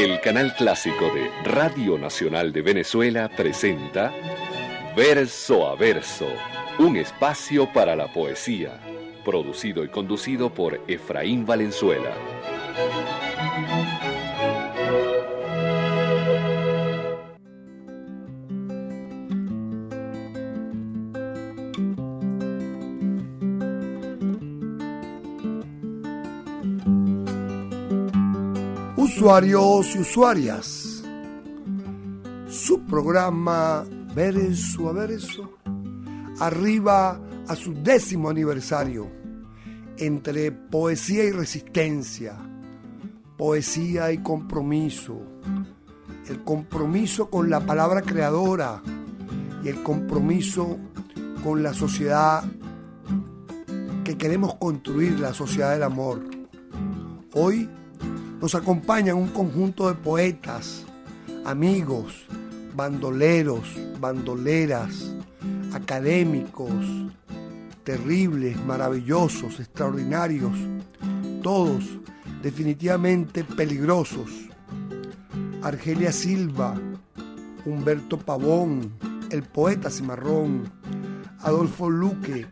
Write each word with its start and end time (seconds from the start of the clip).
El 0.00 0.18
canal 0.22 0.54
clásico 0.54 1.10
de 1.10 1.30
Radio 1.44 1.98
Nacional 1.98 2.54
de 2.54 2.62
Venezuela 2.62 3.28
presenta 3.28 4.10
Verso 4.96 5.68
a 5.68 5.74
Verso, 5.76 6.26
un 6.78 6.96
espacio 6.96 7.70
para 7.70 7.94
la 7.94 8.10
poesía, 8.10 8.80
producido 9.26 9.84
y 9.84 9.88
conducido 9.88 10.54
por 10.54 10.80
Efraín 10.88 11.44
Valenzuela. 11.44 12.14
Usuarios 29.20 29.96
y 29.96 29.98
usuarias, 29.98 31.04
su 32.48 32.80
programa 32.86 33.84
Verso 34.14 34.88
a 34.88 34.92
Verso 34.92 35.58
arriba 36.38 37.20
a 37.46 37.54
su 37.54 37.74
décimo 37.74 38.30
aniversario. 38.30 39.10
Entre 39.98 40.50
poesía 40.50 41.24
y 41.24 41.32
resistencia, 41.32 42.34
poesía 43.36 44.10
y 44.10 44.22
compromiso, 44.22 45.20
el 46.26 46.42
compromiso 46.42 47.28
con 47.28 47.50
la 47.50 47.60
palabra 47.60 48.00
creadora 48.00 48.80
y 49.62 49.68
el 49.68 49.82
compromiso 49.82 50.78
con 51.44 51.62
la 51.62 51.74
sociedad 51.74 52.42
que 54.02 54.16
queremos 54.16 54.54
construir, 54.54 55.20
la 55.20 55.34
sociedad 55.34 55.72
del 55.72 55.82
amor. 55.82 56.22
Hoy 57.34 57.68
nos 58.40 58.54
acompañan 58.54 59.16
un 59.16 59.28
conjunto 59.28 59.88
de 59.88 59.94
poetas, 59.94 60.84
amigos, 61.44 62.26
bandoleros, 62.74 63.68
bandoleras, 64.00 65.14
académicos, 65.74 66.72
terribles, 67.84 68.56
maravillosos, 68.64 69.60
extraordinarios, 69.60 70.52
todos 71.42 71.84
definitivamente 72.42 73.44
peligrosos. 73.44 74.30
Argelia 75.62 76.10
Silva, 76.10 76.80
Humberto 77.66 78.18
Pavón, 78.18 78.92
el 79.30 79.42
poeta 79.42 79.90
Cimarrón, 79.90 80.72
Adolfo 81.40 81.90
Luque, 81.90 82.46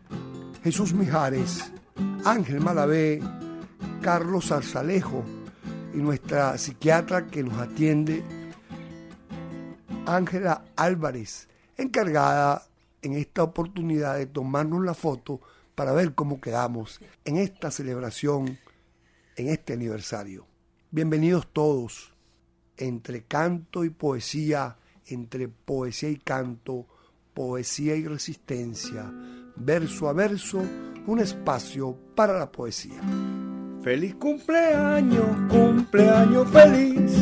Jesús 0.63 0.93
Mijares, 0.93 1.71
Ángel 2.25 2.61
Malavé, 2.61 3.21
Carlos 4.01 4.51
Arzalejo, 4.51 5.25
y 5.93 5.97
nuestra 5.97 6.57
psiquiatra 6.57 7.27
que 7.27 7.43
nos 7.43 7.57
atiende, 7.59 8.23
Ángela 10.05 10.65
Álvarez, 10.75 11.47
encargada 11.77 12.67
en 13.01 13.13
esta 13.13 13.43
oportunidad 13.43 14.17
de 14.17 14.25
tomarnos 14.25 14.83
la 14.83 14.93
foto 14.93 15.41
para 15.75 15.93
ver 15.93 16.13
cómo 16.13 16.41
quedamos 16.41 16.99
en 17.25 17.37
esta 17.37 17.71
celebración, 17.71 18.57
en 19.35 19.47
este 19.47 19.73
aniversario. 19.73 20.45
Bienvenidos 20.91 21.47
todos, 21.53 22.13
entre 22.77 23.23
canto 23.23 23.83
y 23.85 23.89
poesía, 23.89 24.77
entre 25.05 25.47
poesía 25.47 26.09
y 26.09 26.17
canto, 26.17 26.85
poesía 27.33 27.95
y 27.95 28.05
resistencia, 28.05 29.11
verso 29.55 30.09
a 30.09 30.13
verso, 30.13 30.61
un 31.07 31.19
espacio 31.19 31.95
para 32.15 32.37
la 32.37 32.51
poesía. 32.51 32.99
Feliz 33.83 34.13
cumpleaños, 34.15 35.25
cumpleaños 35.49 36.49
feliz. 36.49 37.13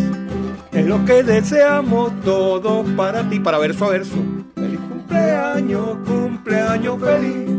Es 0.71 0.87
lo 0.87 1.05
que 1.05 1.21
deseamos 1.21 2.11
todos 2.21 2.89
para 2.91 3.29
ti, 3.29 3.39
para 3.39 3.59
verso 3.59 3.85
a 3.85 3.89
verso. 3.89 4.15
Feliz 4.55 4.79
cumpleaños, 4.79 5.97
cumpleaños 6.07 6.99
feliz. 6.99 7.49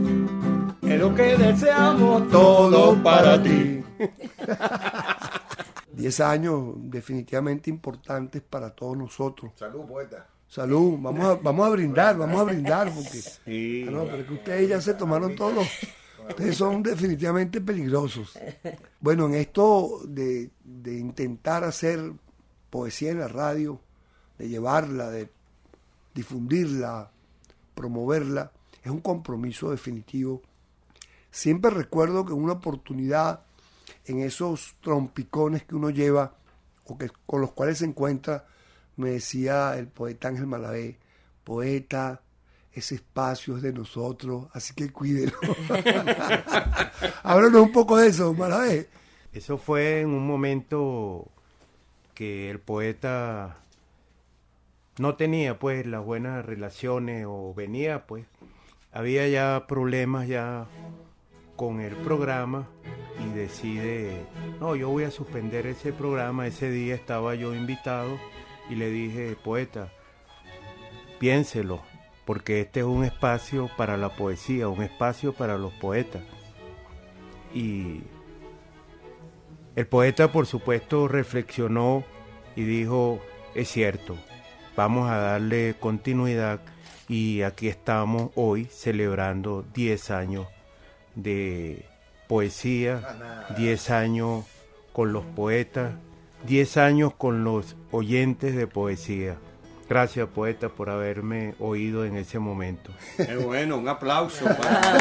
Es 0.82 0.98
lo 0.98 1.14
que 1.14 1.36
deseamos 1.36 2.28
todos 2.28 2.98
para 2.98 3.40
ti. 3.40 3.84
Diez 5.92 6.18
años 6.18 6.74
definitivamente 6.76 7.70
importantes 7.70 8.42
para 8.42 8.70
todos 8.70 8.96
nosotros. 8.96 9.52
Salud, 9.54 9.86
poeta. 9.86 10.26
Salud, 10.48 10.98
vamos 10.98 11.24
a, 11.24 11.34
vamos 11.36 11.66
a 11.66 11.70
brindar, 11.70 12.16
vamos 12.16 12.40
a 12.40 12.44
brindar, 12.44 12.90
porque 12.92 13.86
ah, 13.86 13.90
no, 13.92 14.04
pero 14.06 14.26
que 14.26 14.34
ustedes 14.34 14.68
ya 14.68 14.80
se 14.80 14.94
tomaron 14.94 15.36
todos 15.36 15.68
Ustedes 16.28 16.56
son 16.56 16.82
definitivamente 16.82 17.60
peligrosos. 17.60 18.38
Bueno, 19.00 19.26
en 19.26 19.34
esto 19.34 20.00
de, 20.04 20.50
de, 20.64 20.98
intentar 20.98 21.64
hacer 21.64 22.12
poesía 22.70 23.10
en 23.10 23.20
la 23.20 23.28
radio, 23.28 23.80
de 24.38 24.48
llevarla, 24.48 25.10
de 25.10 25.30
difundirla, 26.14 27.10
promoverla, 27.74 28.52
es 28.82 28.90
un 28.90 29.00
compromiso 29.00 29.70
definitivo. 29.70 30.42
Siempre 31.30 31.70
recuerdo 31.70 32.24
que 32.24 32.32
una 32.32 32.54
oportunidad 32.54 33.44
en 34.04 34.20
esos 34.20 34.76
trompicones 34.80 35.64
que 35.64 35.74
uno 35.74 35.90
lleva 35.90 36.34
o 36.84 36.96
que 36.98 37.10
con 37.26 37.40
los 37.40 37.52
cuales 37.52 37.78
se 37.78 37.84
encuentra, 37.84 38.46
me 38.96 39.10
decía 39.10 39.76
el 39.78 39.86
poeta 39.86 40.28
Ángel 40.28 40.46
Malavé, 40.46 40.98
poeta, 41.44 42.22
ese 42.72 42.96
espacio 42.96 43.56
es 43.56 43.62
de 43.62 43.72
nosotros, 43.72 44.46
así 44.52 44.74
que 44.74 44.90
cuídelo. 44.90 45.38
Háblanos 47.22 47.62
un 47.62 47.72
poco 47.72 47.96
de 47.96 48.08
eso, 48.08 48.32
Malavé. 48.34 48.88
Eso 49.32 49.58
fue 49.58 50.00
en 50.00 50.10
un 50.10 50.26
momento 50.26 51.28
que 52.14 52.50
el 52.50 52.58
poeta 52.58 53.58
no 54.98 55.14
tenía 55.14 55.58
pues 55.58 55.86
las 55.86 56.04
buenas 56.04 56.44
relaciones 56.44 57.24
o 57.28 57.54
venía 57.54 58.06
pues 58.06 58.26
había 58.90 59.28
ya 59.28 59.66
problemas 59.68 60.26
ya 60.26 60.66
con 61.54 61.80
el 61.80 61.94
programa 61.94 62.68
y 63.24 63.32
decide 63.36 64.26
no 64.58 64.74
yo 64.74 64.88
voy 64.88 65.04
a 65.04 65.12
suspender 65.12 65.68
ese 65.68 65.92
programa 65.92 66.48
ese 66.48 66.70
día 66.70 66.96
estaba 66.96 67.36
yo 67.36 67.54
invitado 67.54 68.18
y 68.68 68.74
le 68.74 68.90
dije 68.90 69.36
poeta 69.44 69.92
piénselo 71.20 71.82
porque 72.28 72.60
este 72.60 72.80
es 72.80 72.86
un 72.86 73.04
espacio 73.04 73.70
para 73.78 73.96
la 73.96 74.10
poesía, 74.10 74.68
un 74.68 74.82
espacio 74.82 75.32
para 75.32 75.56
los 75.56 75.72
poetas. 75.72 76.20
Y 77.54 78.02
el 79.74 79.86
poeta, 79.86 80.30
por 80.30 80.44
supuesto, 80.44 81.08
reflexionó 81.08 82.04
y 82.54 82.64
dijo, 82.64 83.18
es 83.54 83.68
cierto, 83.68 84.14
vamos 84.76 85.10
a 85.10 85.16
darle 85.16 85.76
continuidad 85.80 86.60
y 87.08 87.40
aquí 87.40 87.66
estamos 87.66 88.30
hoy 88.34 88.66
celebrando 88.66 89.64
10 89.72 90.10
años 90.10 90.48
de 91.14 91.86
poesía, 92.26 93.46
10 93.56 93.90
años 93.90 94.44
con 94.92 95.14
los 95.14 95.24
poetas, 95.24 95.94
10 96.46 96.76
años 96.76 97.14
con 97.14 97.42
los 97.42 97.74
oyentes 97.90 98.54
de 98.54 98.66
poesía. 98.66 99.38
Gracias, 99.88 100.28
poeta, 100.28 100.68
por 100.68 100.90
haberme 100.90 101.54
oído 101.58 102.04
en 102.04 102.16
ese 102.16 102.38
momento. 102.38 102.92
Qué 103.16 103.36
bueno, 103.36 103.78
un 103.78 103.88
aplauso 103.88 104.44
para 104.44 105.00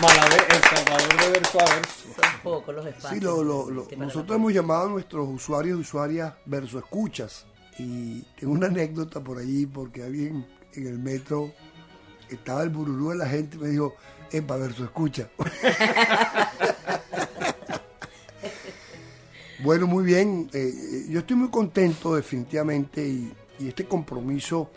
Malavé, 0.00 0.36
el 0.48 0.62
salvador 0.62 1.20
de 1.20 1.30
verso 1.30 1.60
a 1.60 1.64
verso. 1.64 2.08
Son 2.14 2.40
pocos 2.42 2.74
los 2.74 2.86
espacios. 2.86 3.12
Sí, 3.12 3.20
lo, 3.20 3.42
lo, 3.42 3.88
nosotros 3.96 4.36
hemos 4.36 4.52
llamado 4.52 4.86
a 4.86 4.88
nuestros 4.88 5.28
usuarios 5.28 5.78
y 5.78 5.80
usuarias 5.80 6.34
verso 6.46 6.78
escuchas. 6.78 7.46
Y 7.78 8.22
tengo 8.38 8.52
una 8.52 8.68
anécdota 8.68 9.20
por 9.20 9.38
allí, 9.38 9.66
porque 9.66 10.04
alguien 10.04 10.46
en 10.74 10.86
el 10.86 10.98
metro 10.98 11.52
estaba 12.28 12.62
el 12.62 12.70
bururú 12.70 13.10
de 13.10 13.16
la 13.16 13.26
gente 13.26 13.56
y 13.56 13.60
me 13.60 13.68
dijo, 13.68 13.94
epa, 14.30 14.56
verso 14.56 14.84
escucha. 14.84 15.28
Bueno, 19.62 19.86
muy 19.86 20.02
bien. 20.02 20.50
Eh, 20.52 20.72
eh, 20.74 21.06
yo 21.08 21.20
estoy 21.20 21.36
muy 21.36 21.48
contento 21.48 22.16
definitivamente 22.16 23.06
y, 23.06 23.32
este 23.60 23.84
compromiso 23.84 24.70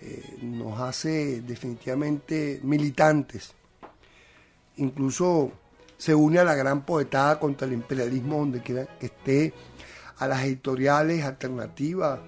eh, 0.00 0.38
nos 0.42 0.80
hace 0.80 1.40
definitivamente 1.42 2.58
militantes. 2.64 3.54
Incluso 4.78 5.52
se 5.96 6.16
une 6.16 6.40
a 6.40 6.44
la 6.44 6.56
gran 6.56 6.84
poetada 6.84 7.38
contra 7.38 7.68
el 7.68 7.74
imperialismo 7.74 8.38
donde 8.38 8.60
quiera 8.60 8.86
que 8.98 9.06
esté, 9.06 9.54
a 10.16 10.26
las 10.26 10.42
editoriales 10.42 11.22
alternativas, 11.24 12.18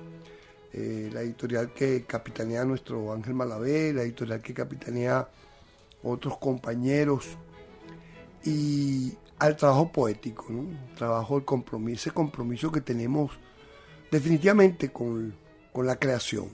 la 0.73 1.23
editorial 1.23 1.73
que 1.73 2.05
capitanea 2.05 2.65
nuestro 2.65 3.13
Ángel 3.13 3.35
Malavé, 3.35 3.93
la 3.93 4.03
editorial 4.03 4.41
que 4.41 4.55
capitanea 4.55 5.29
otros 6.05 6.39
compañeros. 6.39 7.27
Y 8.45 9.15
al 9.41 9.57
trabajo 9.57 9.91
poético, 9.91 10.47
trabajo 10.97 11.35
del 11.37 11.45
compromiso, 11.45 12.03
ese 12.03 12.11
compromiso 12.13 12.71
que 12.71 12.83
tenemos 12.83 13.33
definitivamente 14.11 14.93
con, 14.93 15.35
la 15.75 15.97
creación. 15.97 16.49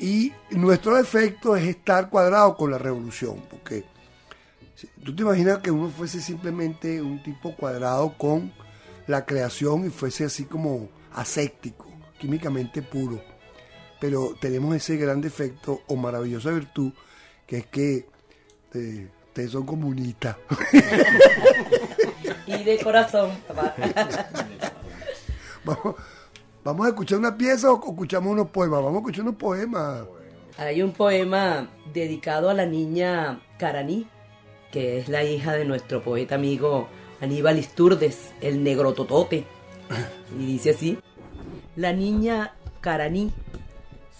Y 0.00 0.32
nuestro 0.50 0.96
defecto 0.96 1.54
es 1.54 1.64
estar 1.68 2.08
cuadrado 2.08 2.56
con 2.56 2.70
la 2.70 2.78
revolución, 2.78 3.42
porque 3.50 3.84
tú 5.04 5.14
te 5.14 5.22
imaginas 5.22 5.58
que 5.58 5.70
uno 5.70 5.90
fuese 5.90 6.20
simplemente 6.20 7.02
un 7.02 7.22
tipo 7.22 7.54
cuadrado 7.54 8.16
con 8.16 8.52
la 9.06 9.26
creación 9.26 9.84
y 9.86 9.90
fuese 9.90 10.24
así 10.24 10.44
como 10.44 10.88
aséptico, 11.12 11.86
químicamente 12.18 12.80
puro. 12.80 13.22
Pero 14.00 14.34
tenemos 14.40 14.74
ese 14.74 14.96
gran 14.96 15.20
defecto 15.20 15.82
o 15.88 15.96
maravillosa 15.96 16.50
virtud 16.50 16.92
que 17.46 17.58
es 17.58 17.66
que 17.66 18.08
eh, 18.72 19.08
ustedes 19.34 19.50
son 19.50 19.66
comunistas. 19.66 20.36
y 22.46 22.62
de 22.62 22.78
corazón, 22.78 23.32
vamos, 25.64 25.96
vamos 26.62 26.86
a 26.86 26.90
escuchar 26.90 27.18
una 27.18 27.36
pieza 27.36 27.72
o 27.72 27.84
escuchamos 27.84 28.32
unos 28.32 28.50
poemas. 28.50 28.80
Vamos 28.80 28.94
a 28.94 28.98
escuchar 28.98 29.22
unos 29.22 29.34
poemas. 29.34 30.04
Hay 30.56 30.82
un 30.82 30.92
poema 30.92 31.68
dedicado 31.92 32.48
a 32.48 32.54
la 32.54 32.64
niña 32.64 33.40
Caraní, 33.58 34.06
que 34.70 35.00
es 35.00 35.08
la 35.08 35.24
hija 35.24 35.52
de 35.54 35.64
nuestro 35.64 36.00
poeta 36.00 36.36
amigo 36.36 36.86
Aníbal 37.20 37.58
Isturdes, 37.58 38.32
el 38.40 38.62
negro 38.62 38.94
totote. 38.94 39.44
Y 40.38 40.46
dice 40.46 40.70
así, 40.70 40.96
la 41.74 41.92
niña 41.92 42.54
Caraní, 42.80 43.32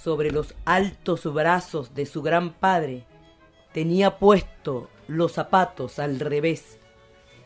sobre 0.03 0.33
los 0.33 0.57
altos 0.65 1.33
brazos 1.33 1.95
de 1.95 2.05
su 2.05 2.21
gran 2.21 2.53
padre, 2.53 3.05
tenía 3.73 4.19
puesto 4.19 4.89
los 5.07 5.33
zapatos 5.33 5.99
al 5.99 6.21
revés. 6.21 6.79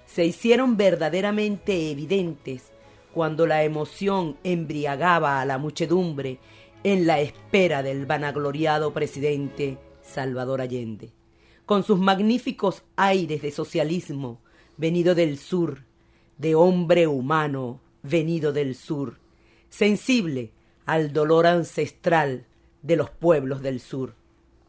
Se 0.06 0.24
hicieron 0.24 0.76
verdaderamente 0.76 1.90
evidentes 1.90 2.72
cuando 3.12 3.46
la 3.46 3.64
emoción 3.64 4.36
embriagaba 4.44 5.40
a 5.40 5.44
la 5.44 5.58
muchedumbre 5.58 6.38
en 6.84 7.06
la 7.06 7.20
espera 7.20 7.82
del 7.82 8.06
vanagloriado 8.06 8.92
presidente 8.92 9.78
Salvador 10.02 10.60
Allende. 10.60 11.10
Con 11.66 11.82
sus 11.82 11.98
magníficos 11.98 12.82
aires 12.96 13.42
de 13.42 13.50
socialismo, 13.50 14.40
venido 14.76 15.14
del 15.14 15.38
sur, 15.38 15.84
de 16.38 16.54
hombre 16.54 17.06
humano, 17.06 17.80
venido 18.02 18.52
del 18.52 18.74
sur, 18.74 19.18
sensible 19.68 20.52
al 20.86 21.12
dolor 21.12 21.46
ancestral 21.46 22.46
de 22.82 22.96
los 22.96 23.10
pueblos 23.10 23.60
del 23.60 23.80
sur, 23.80 24.14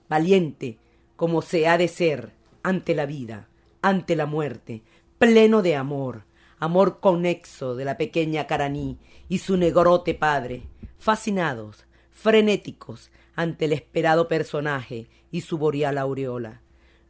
valiente 0.10 0.78
como 1.16 1.42
se 1.42 1.68
ha 1.68 1.78
de 1.78 1.88
ser 1.88 2.34
ante 2.64 2.96
la 2.96 3.06
vida, 3.06 3.48
ante 3.82 4.16
la 4.16 4.26
muerte, 4.26 4.84
pleno 5.18 5.62
de 5.62 5.76
amor, 5.76 6.24
amor 6.60 7.00
conexo 7.00 7.76
de 7.76 7.86
la 7.86 7.98
pequeña 7.98 8.48
Caraní 8.48 8.98
y 9.28 9.40
su 9.40 9.58
negrote 9.58 10.14
padre, 10.14 10.64
fascinados, 10.98 11.86
frenéticos 12.12 13.12
ante 13.36 13.66
el 13.66 13.74
esperado 13.74 14.28
personaje 14.28 15.08
y 15.32 15.42
su 15.42 15.58
boreal 15.58 15.98
aureola. 15.98 16.62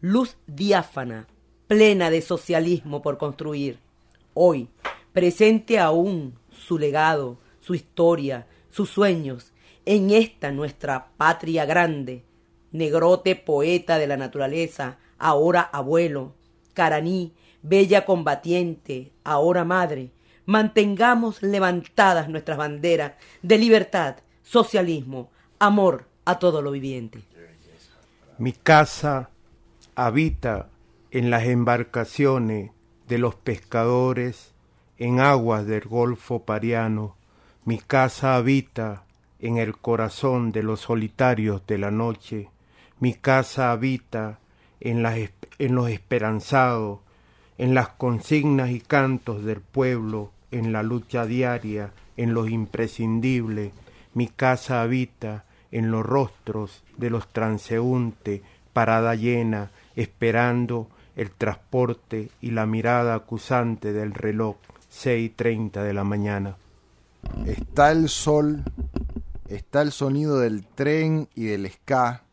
Luz 0.01 0.37
diáfana, 0.47 1.27
plena 1.67 2.09
de 2.09 2.21
socialismo 2.21 3.01
por 3.01 3.17
construir. 3.17 3.79
Hoy, 4.33 4.69
presente 5.13 5.79
aún 5.79 6.35
su 6.51 6.77
legado, 6.77 7.37
su 7.59 7.73
historia, 7.75 8.47
sus 8.69 8.89
sueños, 8.89 9.51
en 9.85 10.11
esta 10.11 10.51
nuestra 10.51 11.09
patria 11.17 11.65
grande. 11.65 12.23
Negrote 12.71 13.35
poeta 13.35 13.97
de 13.97 14.07
la 14.07 14.17
naturaleza, 14.17 14.97
ahora 15.17 15.61
abuelo, 15.61 16.33
Caraní, 16.73 17.33
bella 17.61 18.05
combatiente, 18.05 19.11
ahora 19.23 19.65
madre, 19.65 20.11
mantengamos 20.45 21.41
levantadas 21.43 22.29
nuestras 22.29 22.57
banderas 22.57 23.13
de 23.41 23.57
libertad, 23.57 24.17
socialismo, 24.43 25.29
amor 25.59 26.05
a 26.25 26.39
todo 26.39 26.61
lo 26.61 26.71
viviente. 26.71 27.21
Mi 28.37 28.53
casa 28.53 29.29
habita 29.95 30.69
en 31.11 31.29
las 31.29 31.43
embarcaciones 31.43 32.71
de 33.07 33.17
los 33.17 33.35
pescadores 33.35 34.53
en 34.97 35.19
aguas 35.19 35.65
del 35.65 35.81
Golfo 35.81 36.43
Pariano. 36.43 37.15
Mi 37.65 37.79
casa 37.79 38.35
habita 38.35 39.03
en 39.39 39.57
el 39.57 39.77
corazón 39.77 40.51
de 40.51 40.63
los 40.63 40.81
solitarios 40.81 41.65
de 41.67 41.77
la 41.77 41.91
noche. 41.91 42.49
Mi 42.99 43.13
casa 43.13 43.71
habita 43.71 44.39
en, 44.79 45.03
los 45.03 45.89
esperanzados, 45.89 46.99
en 47.57 47.73
las 47.73 47.89
consignas 47.89 48.71
y 48.71 48.79
cantos 48.79 49.43
del 49.43 49.61
pueblo, 49.61 50.31
en 50.51 50.73
la 50.73 50.83
lucha 50.83 51.25
diaria, 51.25 51.91
en 52.17 52.33
los 52.33 52.49
imprescindibles, 52.49 53.71
mi 54.13 54.27
casa 54.27 54.81
habita 54.81 55.45
en 55.71 55.91
los 55.91 56.05
rostros 56.05 56.83
de 56.97 57.09
los 57.09 57.27
transeúntes, 57.31 58.41
parada 58.73 59.15
llena, 59.15 59.71
esperando 59.95 60.89
el 61.15 61.31
transporte 61.31 62.29
y 62.41 62.51
la 62.51 62.65
mirada 62.65 63.15
acusante 63.15 63.93
del 63.93 64.13
reloj, 64.13 64.57
seis 64.89 65.31
treinta 65.35 65.83
de 65.83 65.93
la 65.93 66.03
mañana. 66.03 66.57
Está 67.45 67.91
el 67.91 68.09
sol, 68.09 68.63
está 69.47 69.81
el 69.81 69.91
sonido 69.91 70.39
del 70.39 70.65
tren 70.65 71.29
y 71.35 71.45
del 71.45 71.69
ska, 71.71 72.23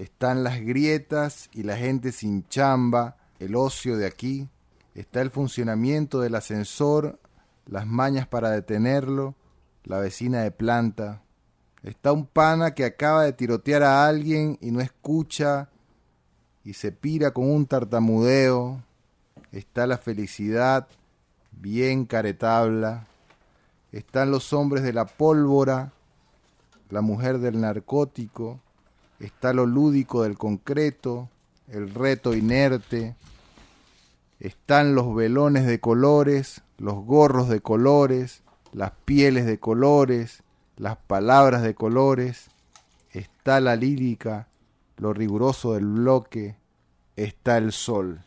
están 0.00 0.44
las 0.44 0.62
grietas 0.62 1.50
y 1.52 1.62
la 1.62 1.76
gente 1.76 2.10
sin 2.10 2.48
chamba, 2.48 3.18
el 3.38 3.54
ocio 3.54 3.98
de 3.98 4.06
aquí, 4.06 4.48
está 4.94 5.20
el 5.20 5.30
funcionamiento 5.30 6.20
del 6.20 6.36
ascensor, 6.36 7.18
las 7.66 7.86
mañas 7.86 8.26
para 8.26 8.48
detenerlo, 8.50 9.34
la 9.84 9.98
vecina 9.98 10.40
de 10.40 10.52
planta. 10.52 11.20
Está 11.82 12.12
un 12.12 12.24
pana 12.24 12.74
que 12.74 12.86
acaba 12.86 13.24
de 13.24 13.34
tirotear 13.34 13.82
a 13.82 14.06
alguien 14.06 14.56
y 14.62 14.70
no 14.70 14.80
escucha 14.80 15.68
y 16.64 16.72
se 16.72 16.92
pira 16.92 17.32
con 17.32 17.50
un 17.50 17.66
tartamudeo. 17.66 18.82
Está 19.52 19.86
la 19.86 19.98
felicidad 19.98 20.88
bien 21.52 22.06
caretabla. 22.06 23.06
Están 23.92 24.30
los 24.30 24.54
hombres 24.54 24.82
de 24.82 24.94
la 24.94 25.04
pólvora, 25.04 25.92
la 26.88 27.02
mujer 27.02 27.38
del 27.38 27.60
narcótico, 27.60 28.60
está 29.20 29.52
lo 29.52 29.66
lúdico 29.66 30.22
del 30.22 30.36
concreto, 30.36 31.28
el 31.68 31.94
reto 31.94 32.34
inerte, 32.34 33.14
están 34.40 34.94
los 34.94 35.14
velones 35.14 35.66
de 35.66 35.78
colores, 35.78 36.62
los 36.78 36.94
gorros 37.04 37.48
de 37.48 37.60
colores, 37.60 38.42
las 38.72 38.92
pieles 39.04 39.44
de 39.46 39.60
colores, 39.60 40.42
las 40.76 40.96
palabras 40.96 41.62
de 41.62 41.74
colores, 41.74 42.48
está 43.12 43.60
la 43.60 43.76
lírica, 43.76 44.48
lo 44.96 45.12
riguroso 45.12 45.74
del 45.74 45.86
bloque, 45.86 46.56
está 47.16 47.58
el 47.58 47.72
sol. 47.72 48.22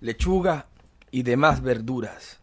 Lechuga 0.00 0.66
y 1.10 1.22
demás 1.22 1.62
verduras. 1.62 2.38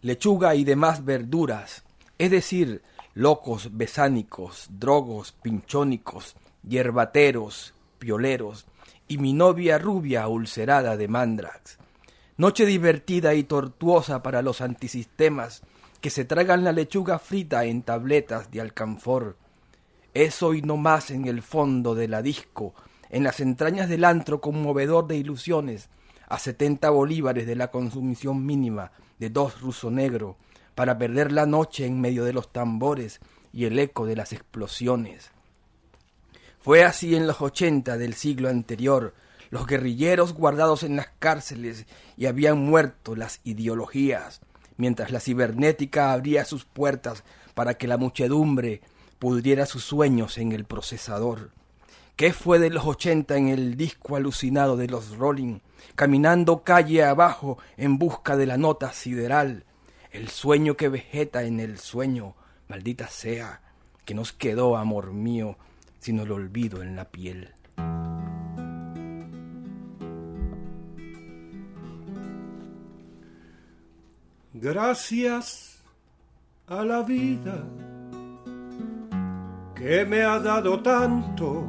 Lechuga 0.00 0.54
y 0.54 0.64
demás 0.64 1.04
verduras, 1.04 1.82
es 2.16 2.30
decir, 2.30 2.82
locos 3.14 3.76
besánicos, 3.76 4.68
drogos 4.70 5.32
pinchónicos, 5.32 6.36
hierbateros, 6.66 7.74
pioleros, 7.98 8.66
y 9.08 9.18
mi 9.18 9.32
novia 9.32 9.78
rubia 9.78 10.26
ulcerada 10.28 10.96
de 10.96 11.08
mandrax. 11.08 11.78
Noche 12.36 12.66
divertida 12.66 13.34
y 13.34 13.44
tortuosa 13.44 14.22
para 14.22 14.42
los 14.42 14.60
antisistemas 14.60 15.62
que 16.00 16.10
se 16.10 16.24
tragan 16.24 16.64
la 16.64 16.72
lechuga 16.72 17.18
frita 17.18 17.64
en 17.64 17.82
tabletas 17.82 18.50
de 18.50 18.60
alcanfor. 18.60 19.36
Eso 20.12 20.54
y 20.54 20.62
no 20.62 20.76
más 20.76 21.10
en 21.10 21.26
el 21.26 21.42
fondo 21.42 21.94
de 21.94 22.08
la 22.08 22.22
disco, 22.22 22.74
en 23.10 23.22
las 23.22 23.40
entrañas 23.40 23.88
del 23.88 24.04
antro 24.04 24.40
conmovedor 24.40 25.06
de 25.06 25.16
ilusiones, 25.16 25.88
a 26.28 26.38
setenta 26.38 26.90
bolívares 26.90 27.46
de 27.46 27.56
la 27.56 27.70
consumición 27.70 28.44
mínima 28.44 28.90
de 29.18 29.30
dos 29.30 29.60
ruso 29.60 29.90
negro, 29.90 30.36
para 30.74 30.98
perder 30.98 31.32
la 31.32 31.46
noche 31.46 31.86
en 31.86 32.00
medio 32.00 32.24
de 32.24 32.32
los 32.32 32.52
tambores 32.52 33.20
y 33.52 33.64
el 33.64 33.78
eco 33.78 34.04
de 34.04 34.16
las 34.16 34.32
explosiones. 34.32 35.30
Fue 36.66 36.82
así 36.82 37.14
en 37.14 37.28
los 37.28 37.40
ochenta 37.42 37.96
del 37.96 38.14
siglo 38.14 38.48
anterior, 38.48 39.14
los 39.50 39.68
guerrilleros 39.68 40.32
guardados 40.32 40.82
en 40.82 40.96
las 40.96 41.06
cárceles 41.20 41.86
y 42.16 42.26
habían 42.26 42.58
muerto 42.58 43.14
las 43.14 43.38
ideologías, 43.44 44.40
mientras 44.76 45.12
la 45.12 45.20
cibernética 45.20 46.12
abría 46.12 46.44
sus 46.44 46.64
puertas 46.64 47.22
para 47.54 47.74
que 47.74 47.86
la 47.86 47.98
muchedumbre 47.98 48.80
pudriera 49.20 49.64
sus 49.64 49.84
sueños 49.84 50.38
en 50.38 50.50
el 50.50 50.64
procesador. 50.64 51.52
¿Qué 52.16 52.32
fue 52.32 52.58
de 52.58 52.70
los 52.70 52.84
ochenta 52.84 53.36
en 53.36 53.46
el 53.46 53.76
disco 53.76 54.16
alucinado 54.16 54.76
de 54.76 54.88
los 54.88 55.16
Rolling, 55.18 55.60
caminando 55.94 56.64
calle 56.64 57.04
abajo 57.04 57.58
en 57.76 57.96
busca 57.96 58.36
de 58.36 58.46
la 58.46 58.56
nota 58.56 58.92
sideral? 58.92 59.62
El 60.10 60.30
sueño 60.30 60.76
que 60.76 60.88
vegeta 60.88 61.44
en 61.44 61.60
el 61.60 61.78
sueño, 61.78 62.34
maldita 62.66 63.06
sea, 63.06 63.60
que 64.04 64.14
nos 64.14 64.32
quedó, 64.32 64.76
amor 64.76 65.12
mío, 65.12 65.56
sino 66.06 66.22
el 66.22 66.30
olvido 66.30 66.84
en 66.84 66.94
la 66.94 67.04
piel. 67.04 67.48
Gracias 74.54 75.82
a 76.68 76.84
la 76.84 77.02
vida 77.02 77.56
que 79.74 80.04
me 80.04 80.22
ha 80.22 80.38
dado 80.38 80.80
tanto, 80.80 81.64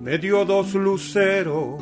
me 0.00 0.18
dio 0.18 0.44
dos 0.44 0.74
luceros 0.74 1.80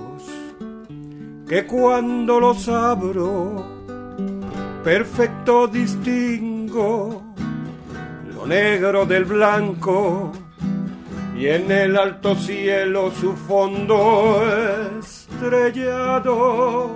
que 1.49 1.67
cuando 1.67 2.39
los 2.39 2.69
abro 2.69 3.65
perfecto 4.85 5.67
distingo 5.69 7.23
lo 8.35 8.47
negro 8.47 9.07
del 9.07 9.25
blanco 9.25 10.33
y 11.41 11.49
en 11.49 11.73
el 11.73 11.97
alto 11.97 12.35
cielo 12.35 13.11
su 13.13 13.33
fondo 13.33 14.43
estrellado 15.01 16.91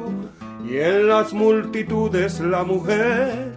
y 0.68 0.76
en 0.76 1.08
las 1.08 1.32
multitudes 1.32 2.40
la 2.40 2.62
mujer 2.62 3.54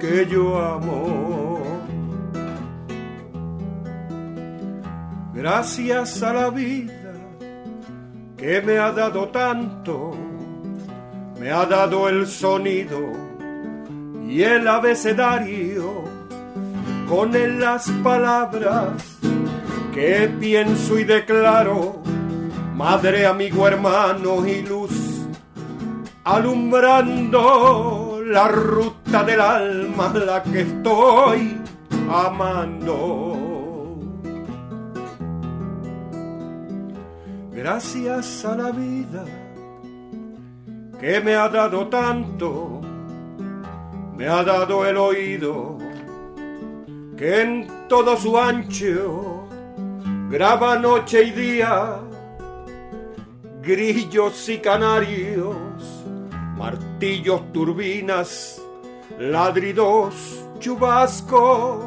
que 0.00 0.26
yo 0.26 0.58
amo. 0.60 1.62
Gracias 5.32 6.20
a 6.24 6.32
la 6.32 6.50
vida 6.50 7.12
que 8.36 8.60
me 8.62 8.78
ha 8.78 8.90
dado 8.90 9.28
tanto, 9.28 10.10
me 11.38 11.52
ha 11.52 11.66
dado 11.66 12.08
el 12.08 12.26
sonido 12.26 12.98
y 14.26 14.42
el 14.42 14.66
abecedario 14.66 16.02
con 17.08 17.36
él 17.36 17.60
las 17.60 17.88
palabras 18.02 19.20
que 19.94 20.28
pienso 20.40 20.98
y 20.98 21.04
declaro, 21.04 22.02
madre, 22.74 23.26
amigo, 23.26 23.68
hermano 23.68 24.44
y 24.44 24.62
luz, 24.62 25.24
alumbrando 26.24 28.20
la 28.26 28.48
ruta 28.48 29.22
del 29.22 29.40
alma, 29.40 30.12
la 30.14 30.42
que 30.42 30.62
estoy 30.62 31.60
amando. 32.10 33.38
Gracias 37.52 38.44
a 38.44 38.56
la 38.56 38.72
vida 38.72 39.24
que 40.98 41.20
me 41.20 41.36
ha 41.36 41.48
dado 41.48 41.86
tanto, 41.86 42.80
me 44.16 44.26
ha 44.26 44.42
dado 44.42 44.84
el 44.84 44.96
oído 44.96 45.78
que 47.16 47.42
en 47.42 47.88
todo 47.88 48.16
su 48.16 48.36
ancho 48.36 49.43
graba 50.34 50.76
noche 50.76 51.22
y 51.22 51.30
día, 51.30 52.00
grillos 53.62 54.48
y 54.48 54.58
canarios, 54.58 55.54
martillos, 56.56 57.52
turbinas, 57.52 58.60
ladridos, 59.16 60.44
chubascos 60.58 61.84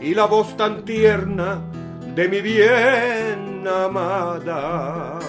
y 0.00 0.16
la 0.16 0.24
voz 0.24 0.56
tan 0.56 0.84
tierna 0.84 1.60
de 2.16 2.28
mi 2.28 2.40
bien 2.40 3.64
amada. 3.68 5.20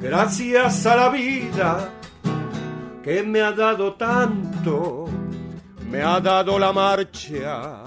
Gracias 0.00 0.86
a 0.86 0.94
la 0.94 1.08
vida 1.08 1.90
que 3.02 3.24
me 3.24 3.40
ha 3.40 3.50
dado 3.50 3.94
tanto, 3.94 5.06
me 5.90 6.02
ha 6.02 6.20
dado 6.20 6.56
la 6.56 6.72
marcha 6.72 7.82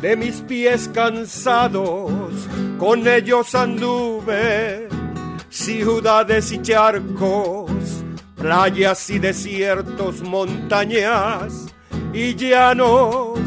de 0.00 0.16
mis 0.16 0.40
pies 0.42 0.88
cansados, 0.92 2.10
con 2.78 3.06
ellos 3.06 3.54
anduve, 3.54 4.88
ciudades 5.48 6.52
y 6.52 6.62
charcos, 6.62 7.70
playas 8.36 9.10
y 9.10 9.18
desiertos, 9.18 10.22
montañas 10.22 11.66
y 12.12 12.34
llanos, 12.34 13.38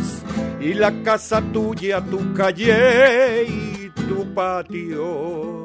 y 0.60 0.74
la 0.74 0.92
casa 1.04 1.42
tuya, 1.52 2.02
tu 2.02 2.34
calle 2.34 3.46
y 3.46 3.90
tu 4.08 4.34
patio. 4.34 5.64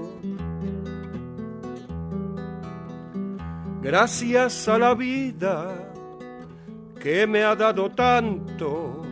Gracias 3.82 4.68
a 4.68 4.78
la 4.78 4.94
vida 4.94 5.68
que 7.00 7.26
me 7.26 7.44
ha 7.44 7.54
dado 7.54 7.90
tanto, 7.90 9.07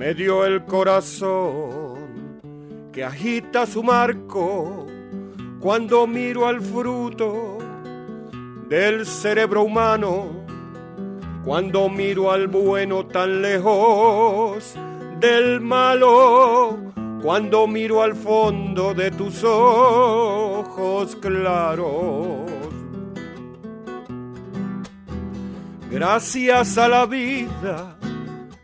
me 0.00 0.14
dio 0.14 0.46
el 0.46 0.64
corazón 0.64 2.40
que 2.90 3.04
agita 3.04 3.66
su 3.66 3.82
marco 3.82 4.86
cuando 5.60 6.06
miro 6.06 6.46
al 6.46 6.62
fruto 6.62 7.58
del 8.66 9.04
cerebro 9.04 9.64
humano, 9.64 10.28
cuando 11.44 11.90
miro 11.90 12.32
al 12.32 12.48
bueno 12.48 13.08
tan 13.08 13.42
lejos 13.42 14.74
del 15.18 15.60
malo, 15.60 16.78
cuando 17.22 17.66
miro 17.66 18.02
al 18.02 18.14
fondo 18.14 18.94
de 18.94 19.10
tus 19.10 19.44
ojos 19.44 21.14
claros. 21.16 22.50
Gracias 25.90 26.78
a 26.78 26.88
la 26.88 27.04
vida 27.04 27.99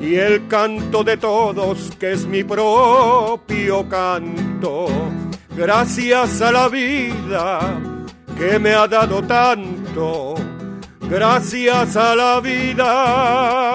y 0.00 0.16
el 0.16 0.46
canto 0.48 1.02
de 1.04 1.16
todos 1.16 1.90
que 1.98 2.12
es 2.12 2.26
mi 2.26 2.44
propio 2.44 3.88
canto. 3.88 4.86
Gracias 5.56 6.42
a 6.42 6.52
la 6.52 6.68
vida 6.68 7.80
que 8.36 8.58
me 8.58 8.74
ha 8.74 8.86
dado 8.86 9.22
tanto. 9.22 10.34
Gracias 11.00 11.96
a 11.96 12.14
la 12.14 12.40
vida. 12.40 13.66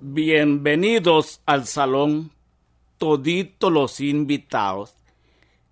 Bienvenidos 0.00 1.40
al 1.44 1.66
salón, 1.66 2.30
toditos 2.98 3.72
los 3.72 4.00
invitados. 4.00 4.94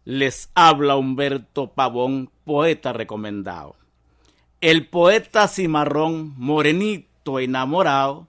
Les 0.04 0.50
habla 0.54 0.96
Humberto 0.96 1.68
Pavón, 1.68 2.30
poeta 2.44 2.92
recomendado. 2.92 3.83
El 4.64 4.86
poeta 4.86 5.46
cimarrón, 5.46 6.32
morenito 6.38 7.38
enamorado, 7.38 8.28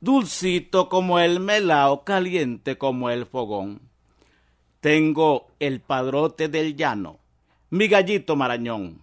dulcito 0.00 0.88
como 0.88 1.18
el 1.18 1.40
melao, 1.40 2.04
caliente 2.04 2.78
como 2.78 3.10
el 3.10 3.26
fogón. 3.26 3.80
Tengo 4.78 5.48
el 5.58 5.80
padrote 5.80 6.46
del 6.46 6.76
llano, 6.76 7.18
mi 7.70 7.88
gallito 7.88 8.36
marañón. 8.36 9.02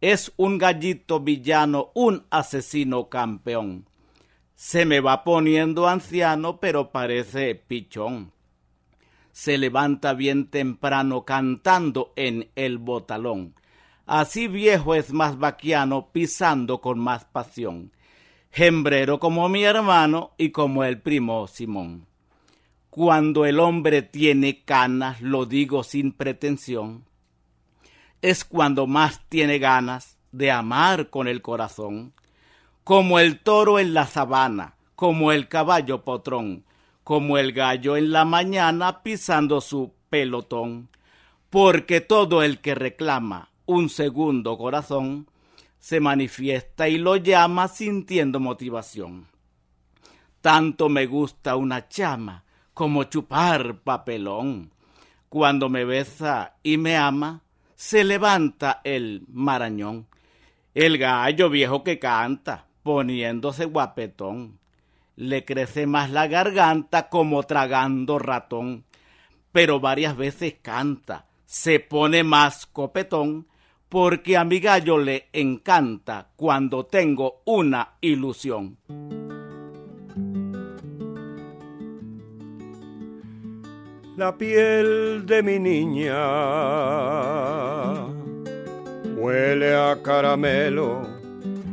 Es 0.00 0.32
un 0.36 0.58
gallito 0.58 1.20
villano, 1.20 1.92
un 1.94 2.26
asesino 2.30 3.08
campeón. 3.08 3.86
Se 4.56 4.86
me 4.86 4.98
va 4.98 5.22
poniendo 5.22 5.86
anciano, 5.86 6.58
pero 6.58 6.90
parece 6.90 7.54
pichón. 7.54 8.32
Se 9.30 9.56
levanta 9.56 10.14
bien 10.14 10.48
temprano 10.48 11.24
cantando 11.24 12.12
en 12.16 12.50
el 12.56 12.78
botalón 12.78 13.54
Así 14.08 14.48
viejo 14.48 14.94
es 14.94 15.12
más 15.12 15.38
vaquiano, 15.38 16.08
pisando 16.12 16.80
con 16.80 16.98
más 16.98 17.26
pasión. 17.26 17.92
Hembrero 18.50 19.20
como 19.20 19.50
mi 19.50 19.64
hermano 19.64 20.32
y 20.38 20.48
como 20.48 20.82
el 20.82 20.98
primo 20.98 21.46
Simón. 21.46 22.06
Cuando 22.88 23.44
el 23.44 23.60
hombre 23.60 24.00
tiene 24.00 24.64
canas, 24.64 25.20
lo 25.20 25.44
digo 25.44 25.84
sin 25.84 26.12
pretensión, 26.12 27.04
es 28.22 28.46
cuando 28.46 28.86
más 28.86 29.20
tiene 29.28 29.58
ganas 29.58 30.16
de 30.32 30.52
amar 30.52 31.10
con 31.10 31.28
el 31.28 31.42
corazón, 31.42 32.14
como 32.84 33.18
el 33.18 33.40
toro 33.40 33.78
en 33.78 33.92
la 33.92 34.06
sabana, 34.06 34.76
como 34.96 35.32
el 35.32 35.48
caballo 35.48 36.02
potrón, 36.02 36.64
como 37.04 37.36
el 37.36 37.52
gallo 37.52 37.98
en 37.98 38.10
la 38.10 38.24
mañana 38.24 39.02
pisando 39.02 39.60
su 39.60 39.92
pelotón, 40.08 40.88
porque 41.50 42.00
todo 42.00 42.42
el 42.42 42.60
que 42.62 42.74
reclama 42.74 43.50
un 43.68 43.90
segundo 43.90 44.56
corazón, 44.56 45.28
se 45.78 46.00
manifiesta 46.00 46.88
y 46.88 46.96
lo 46.96 47.16
llama 47.16 47.68
sintiendo 47.68 48.40
motivación. 48.40 49.28
Tanto 50.40 50.88
me 50.88 51.04
gusta 51.04 51.54
una 51.54 51.86
chama 51.86 52.44
como 52.72 53.04
chupar 53.04 53.80
papelón. 53.80 54.72
Cuando 55.28 55.68
me 55.68 55.84
besa 55.84 56.56
y 56.62 56.78
me 56.78 56.96
ama, 56.96 57.42
se 57.74 58.04
levanta 58.04 58.80
el 58.84 59.26
marañón. 59.28 60.06
El 60.74 60.96
gallo 60.96 61.50
viejo 61.50 61.84
que 61.84 61.98
canta, 61.98 62.68
poniéndose 62.82 63.66
guapetón. 63.66 64.58
Le 65.14 65.44
crece 65.44 65.86
más 65.86 66.10
la 66.10 66.26
garganta 66.26 67.10
como 67.10 67.42
tragando 67.42 68.18
ratón, 68.18 68.86
pero 69.52 69.78
varias 69.78 70.16
veces 70.16 70.54
canta, 70.62 71.26
se 71.44 71.80
pone 71.80 72.24
más 72.24 72.64
copetón 72.64 73.46
porque 73.88 74.36
a 74.36 74.44
mi 74.44 74.60
gallo 74.60 74.98
le 74.98 75.28
encanta 75.32 76.28
cuando 76.36 76.86
tengo 76.86 77.42
una 77.46 77.96
ilusión. 78.00 78.76
La 84.16 84.36
piel 84.36 85.24
de 85.26 85.42
mi 85.42 85.58
niña 85.58 86.14
huele 89.16 89.74
a 89.74 90.02
caramelo 90.02 91.02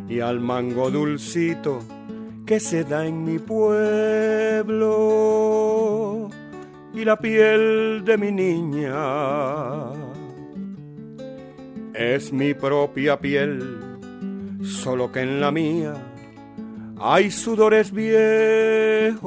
y 0.07 0.19
al 0.19 0.39
mango 0.39 0.91
dulcito 0.91 1.79
que 2.45 2.59
se 2.59 2.83
da 2.83 3.07
en 3.07 3.23
mi 3.23 3.39
pueblo. 3.39 4.85
Y 6.93 7.03
la 7.03 7.17
piel 7.17 8.03
de 8.05 8.17
mi 8.17 8.31
niña 8.31 8.93
es 11.97 12.31
mi 12.33 12.53
propia 12.53 13.17
piel, 13.19 13.97
solo 14.63 15.11
que 15.11 15.21
en 15.21 15.39
la 15.39 15.51
mía 15.51 15.93
hay 16.99 17.31
sudores 17.31 17.91
viejos, 17.91 19.25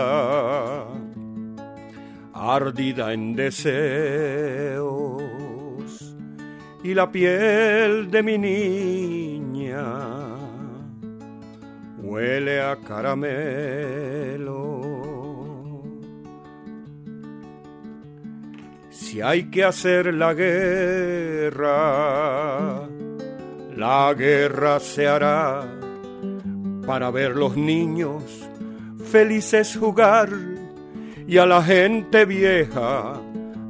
ardida 2.32 3.12
en 3.12 3.36
deseos, 3.36 5.22
y 6.82 6.94
la 6.94 7.10
piel 7.10 8.10
de 8.10 8.22
mi 8.22 8.38
niña 8.38 9.84
huele 12.02 12.62
a 12.62 12.76
caramelo. 12.76 13.18
Si 19.08 19.22
hay 19.22 19.44
que 19.44 19.64
hacer 19.64 20.12
la 20.12 20.34
guerra, 20.34 21.66
la 23.74 24.12
guerra 24.12 24.78
se 24.80 25.08
hará 25.08 25.66
para 26.86 27.10
ver 27.10 27.34
los 27.34 27.56
niños 27.56 28.22
felices 29.10 29.78
jugar 29.78 30.28
y 31.26 31.38
a 31.38 31.46
la 31.46 31.62
gente 31.62 32.26
vieja 32.26 33.14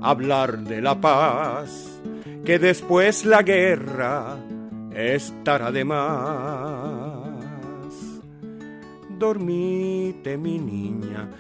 hablar 0.03 0.59
de 0.59 0.83
la 0.83 1.01
paz, 1.01 2.01
que 2.45 2.59
después 2.59 3.25
la 3.25 3.45
guerra 3.45 4.39
estará 4.93 5.71
de 5.71 5.85
más. 5.85 7.29
Dormite 9.17 10.37
mi 10.37 10.59
niña, 10.59 11.31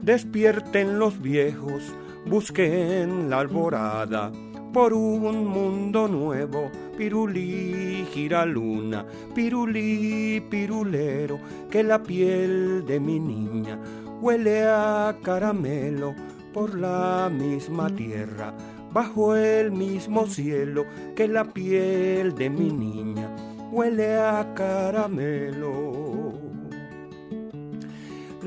despierten 0.00 1.00
los 1.00 1.20
viejos, 1.20 1.82
busquen 2.28 3.30
la 3.30 3.40
alborada 3.40 4.30
por 4.72 4.92
un 4.92 5.46
mundo 5.46 6.08
nuevo. 6.08 6.70
Pirulí, 6.96 8.06
gira 8.12 8.44
luna, 8.44 9.06
pirulí, 9.34 10.40
pirulero, 10.50 11.38
que 11.70 11.82
la 11.82 12.02
piel 12.02 12.84
de 12.86 13.00
mi 13.00 13.18
niña 13.18 13.78
huele 14.20 14.64
a 14.66 15.16
caramelo 15.22 16.14
por 16.52 16.74
la 16.74 17.30
misma 17.32 17.88
tierra, 17.94 18.52
bajo 18.92 19.36
el 19.36 19.70
mismo 19.70 20.26
cielo, 20.26 20.84
que 21.14 21.28
la 21.28 21.44
piel 21.44 22.34
de 22.34 22.50
mi 22.50 22.70
niña 22.70 23.30
huele 23.70 24.18
a 24.18 24.52
caramelo. 24.54 26.07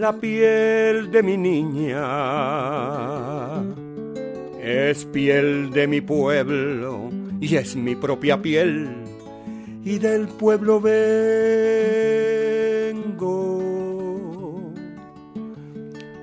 La 0.01 0.11
piel 0.13 1.11
de 1.11 1.21
mi 1.21 1.37
niña. 1.37 2.01
Es 4.59 5.05
piel 5.05 5.69
de 5.69 5.85
mi 5.85 6.01
pueblo 6.01 7.11
y 7.39 7.55
es 7.55 7.75
mi 7.75 7.95
propia 7.95 8.41
piel. 8.41 8.89
Y 9.85 9.99
del 9.99 10.27
pueblo 10.27 10.81
vengo. 10.81 11.21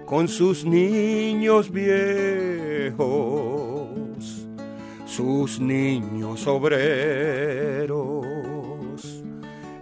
Con 0.06 0.26
sus 0.26 0.64
niños 0.64 1.70
viejos, 1.70 2.98
sus 5.06 5.60
niños 5.60 6.44
obreros, 6.48 8.26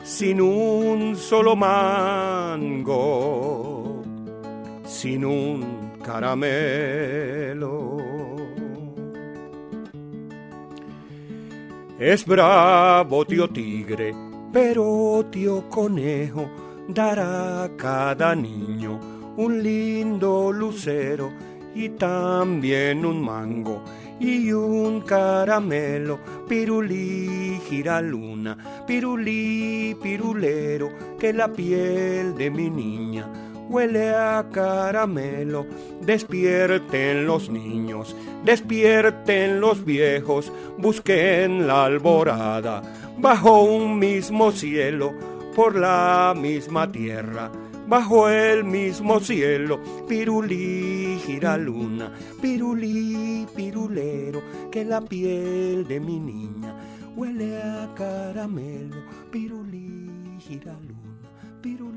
sin 0.05 0.43
un 0.43 1.17
solo 1.17 1.57
mango, 1.57 3.66
sin 4.97 5.27
un 5.27 5.93
caramelo. 6.03 7.99
Es 11.99 12.25
bravo 12.25 13.27
tío 13.27 13.47
tigre, 13.51 14.15
pero 14.51 15.23
tío 15.31 15.69
conejo 15.69 16.49
dará 16.89 17.65
a 17.65 17.77
cada 17.77 18.35
niño 18.35 18.99
un 19.37 19.63
lindo 19.63 20.51
lucero 20.51 21.31
y 21.75 21.91
también 21.91 23.05
un 23.05 23.21
mango 23.23 23.83
y 24.19 24.51
un 24.51 25.03
caramelo, 25.03 26.19
pirulí, 26.49 27.61
giraluna, 27.69 28.85
pirulí, 28.87 29.95
pirulero, 30.03 30.89
que 31.19 31.35
la 31.35 31.53
piel 31.53 32.35
de 32.35 32.51
mi 32.51 32.71
niña 32.71 33.46
huele 33.69 34.15
a 34.15 34.47
caramelo. 34.53 35.67
Despierten 36.01 37.27
los 37.27 37.51
niños, 37.51 38.17
despierten 38.45 39.61
los 39.61 39.85
viejos, 39.85 40.53
busquen 40.79 41.67
la 41.67 41.85
alborada 41.85 42.83
bajo 43.19 43.63
un 43.63 43.99
mismo 43.99 44.53
cielo, 44.53 45.15
por 45.55 45.75
la 45.75 46.35
misma 46.37 46.91
tierra. 46.91 47.51
Bajo 47.89 48.29
el 48.29 48.65
mismo 48.65 49.21
cielo, 49.21 49.81
pirulí, 50.09 51.19
giraluna, 51.25 52.13
pirulí, 52.43 53.47
pirulero, 53.55 54.43
que 54.73 54.85
la 54.85 55.01
piel 55.01 55.87
de 55.87 56.01
mi 56.01 56.19
niña 56.19 56.75
huele 57.15 57.57
a 57.63 57.89
caramelo, 57.95 58.97
pirulí, 59.31 60.11
giraluna, 60.41 61.31
pirulí. 61.63 61.96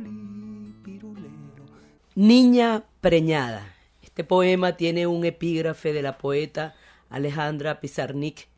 Niña 2.21 2.84
preñada. 2.99 3.73
Este 4.01 4.25
poema 4.25 4.75
tiene 4.75 5.08
un 5.08 5.23
epígrafe 5.23 5.93
de 5.93 6.01
la 6.01 6.17
poeta 6.17 6.75
Alejandra 7.10 7.79
Pizarnik, 7.79 8.49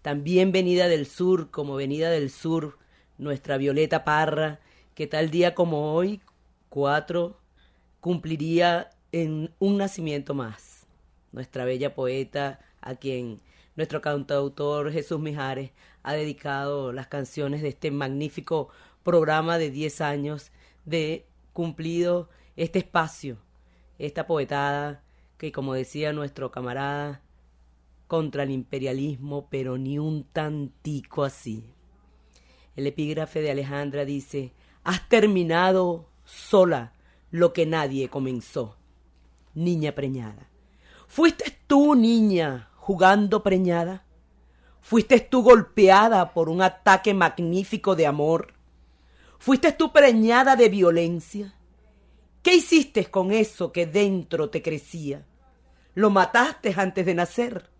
también 0.00 0.52
venida 0.52 0.88
del 0.88 1.04
sur, 1.04 1.50
como 1.50 1.74
venida 1.74 2.08
del 2.08 2.30
sur, 2.30 2.78
nuestra 3.18 3.58
Violeta 3.58 4.04
Parra, 4.04 4.60
que 4.94 5.06
tal 5.06 5.30
día 5.30 5.54
como 5.54 5.92
hoy, 5.92 6.22
cuatro, 6.70 7.36
cumpliría 8.00 8.88
en 9.12 9.52
un 9.58 9.76
nacimiento 9.76 10.32
más. 10.32 10.86
Nuestra 11.30 11.66
bella 11.66 11.94
poeta, 11.94 12.60
a 12.80 12.94
quien 12.94 13.42
nuestro 13.76 14.00
cantautor 14.00 14.90
Jesús 14.90 15.20
Mijares 15.20 15.72
ha 16.02 16.14
dedicado 16.14 16.90
las 16.94 17.08
canciones 17.08 17.60
de 17.60 17.68
este 17.68 17.90
magnífico 17.90 18.70
programa 19.02 19.58
de 19.58 19.68
10 19.68 20.00
años 20.00 20.52
de 20.86 21.26
cumplido 21.52 22.30
este 22.56 22.78
espacio, 22.80 23.38
esta 23.98 24.26
poetada 24.26 25.02
que, 25.38 25.52
como 25.52 25.74
decía 25.74 26.12
nuestro 26.12 26.50
camarada, 26.50 27.22
contra 28.06 28.42
el 28.42 28.50
imperialismo, 28.50 29.48
pero 29.50 29.78
ni 29.78 29.98
un 29.98 30.24
tantico 30.24 31.24
así. 31.24 31.64
El 32.76 32.86
epígrafe 32.86 33.40
de 33.40 33.50
Alejandra 33.50 34.04
dice, 34.04 34.52
has 34.82 35.08
terminado 35.08 36.06
sola 36.24 36.92
lo 37.30 37.52
que 37.52 37.66
nadie 37.66 38.08
comenzó. 38.08 38.76
Niña 39.54 39.92
preñada. 39.92 40.48
¿Fuiste 41.06 41.56
tú, 41.66 41.94
niña, 41.94 42.68
jugando 42.76 43.42
preñada? 43.42 44.04
¿Fuiste 44.80 45.20
tú 45.20 45.42
golpeada 45.42 46.34
por 46.34 46.48
un 46.48 46.60
ataque 46.60 47.14
magnífico 47.14 47.96
de 47.96 48.06
amor? 48.06 48.54
¿Fuiste 49.38 49.72
tú 49.72 49.92
preñada 49.92 50.56
de 50.56 50.68
violencia? 50.68 51.54
¿Qué 52.44 52.56
hiciste 52.56 53.06
con 53.06 53.32
eso 53.32 53.72
que 53.72 53.86
dentro 53.86 54.50
te 54.50 54.60
crecía? 54.60 55.24
¿Lo 55.94 56.10
mataste 56.10 56.74
antes 56.76 57.06
de 57.06 57.14
nacer? 57.14 57.70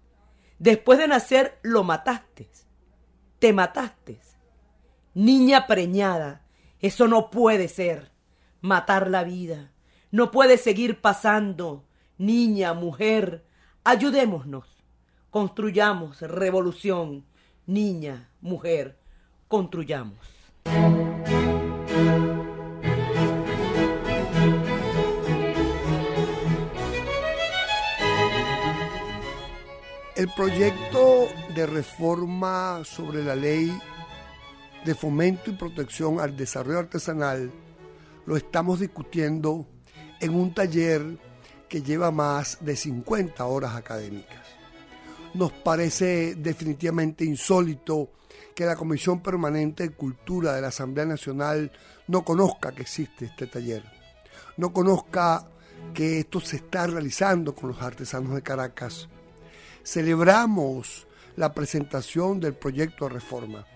Después 0.58 0.98
de 0.98 1.06
nacer, 1.06 1.58
lo 1.60 1.84
mataste. 1.84 2.48
Te 3.38 3.52
mataste. 3.52 4.18
Niña 5.12 5.66
preñada, 5.66 6.46
eso 6.80 7.08
no 7.08 7.28
puede 7.28 7.68
ser. 7.68 8.10
Matar 8.62 9.10
la 9.10 9.22
vida. 9.22 9.70
No 10.10 10.30
puede 10.30 10.56
seguir 10.56 11.02
pasando. 11.02 11.84
Niña, 12.16 12.72
mujer, 12.72 13.44
ayudémonos. 13.84 14.82
Construyamos 15.28 16.22
revolución. 16.22 17.26
Niña, 17.66 18.30
mujer, 18.40 18.98
construyamos. 19.46 20.16
El 30.16 30.28
proyecto 30.28 31.26
de 31.56 31.66
reforma 31.66 32.82
sobre 32.84 33.24
la 33.24 33.34
ley 33.34 33.76
de 34.84 34.94
fomento 34.94 35.50
y 35.50 35.54
protección 35.54 36.20
al 36.20 36.36
desarrollo 36.36 36.78
artesanal 36.78 37.50
lo 38.24 38.36
estamos 38.36 38.78
discutiendo 38.78 39.66
en 40.20 40.36
un 40.36 40.54
taller 40.54 41.18
que 41.68 41.82
lleva 41.82 42.12
más 42.12 42.58
de 42.60 42.76
50 42.76 43.44
horas 43.44 43.74
académicas. 43.74 44.46
Nos 45.34 45.50
parece 45.50 46.36
definitivamente 46.36 47.24
insólito 47.24 48.12
que 48.54 48.66
la 48.66 48.76
Comisión 48.76 49.20
Permanente 49.20 49.82
de 49.82 49.96
Cultura 49.96 50.54
de 50.54 50.60
la 50.60 50.68
Asamblea 50.68 51.06
Nacional 51.06 51.72
no 52.06 52.24
conozca 52.24 52.70
que 52.70 52.82
existe 52.82 53.24
este 53.24 53.48
taller, 53.48 53.82
no 54.58 54.72
conozca 54.72 55.48
que 55.92 56.20
esto 56.20 56.38
se 56.40 56.56
está 56.56 56.86
realizando 56.86 57.52
con 57.52 57.70
los 57.70 57.82
artesanos 57.82 58.32
de 58.32 58.42
Caracas. 58.42 59.08
Celebramos 59.84 61.06
la 61.36 61.52
presentación 61.52 62.40
del 62.40 62.54
proyecto 62.54 63.04
de 63.04 63.14
reforma. 63.14 63.66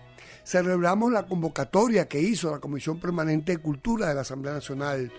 Celebramos 0.43 1.11
la 1.11 1.27
convocatoria 1.27 2.07
que 2.07 2.19
hizo 2.19 2.49
la 2.49 2.59
Comisión 2.59 2.99
Permanente 2.99 3.51
de 3.51 3.57
Cultura 3.59 4.07
de 4.07 4.15
la 4.15 4.21
Asamblea 4.21 4.55
Nacional, 4.55 5.11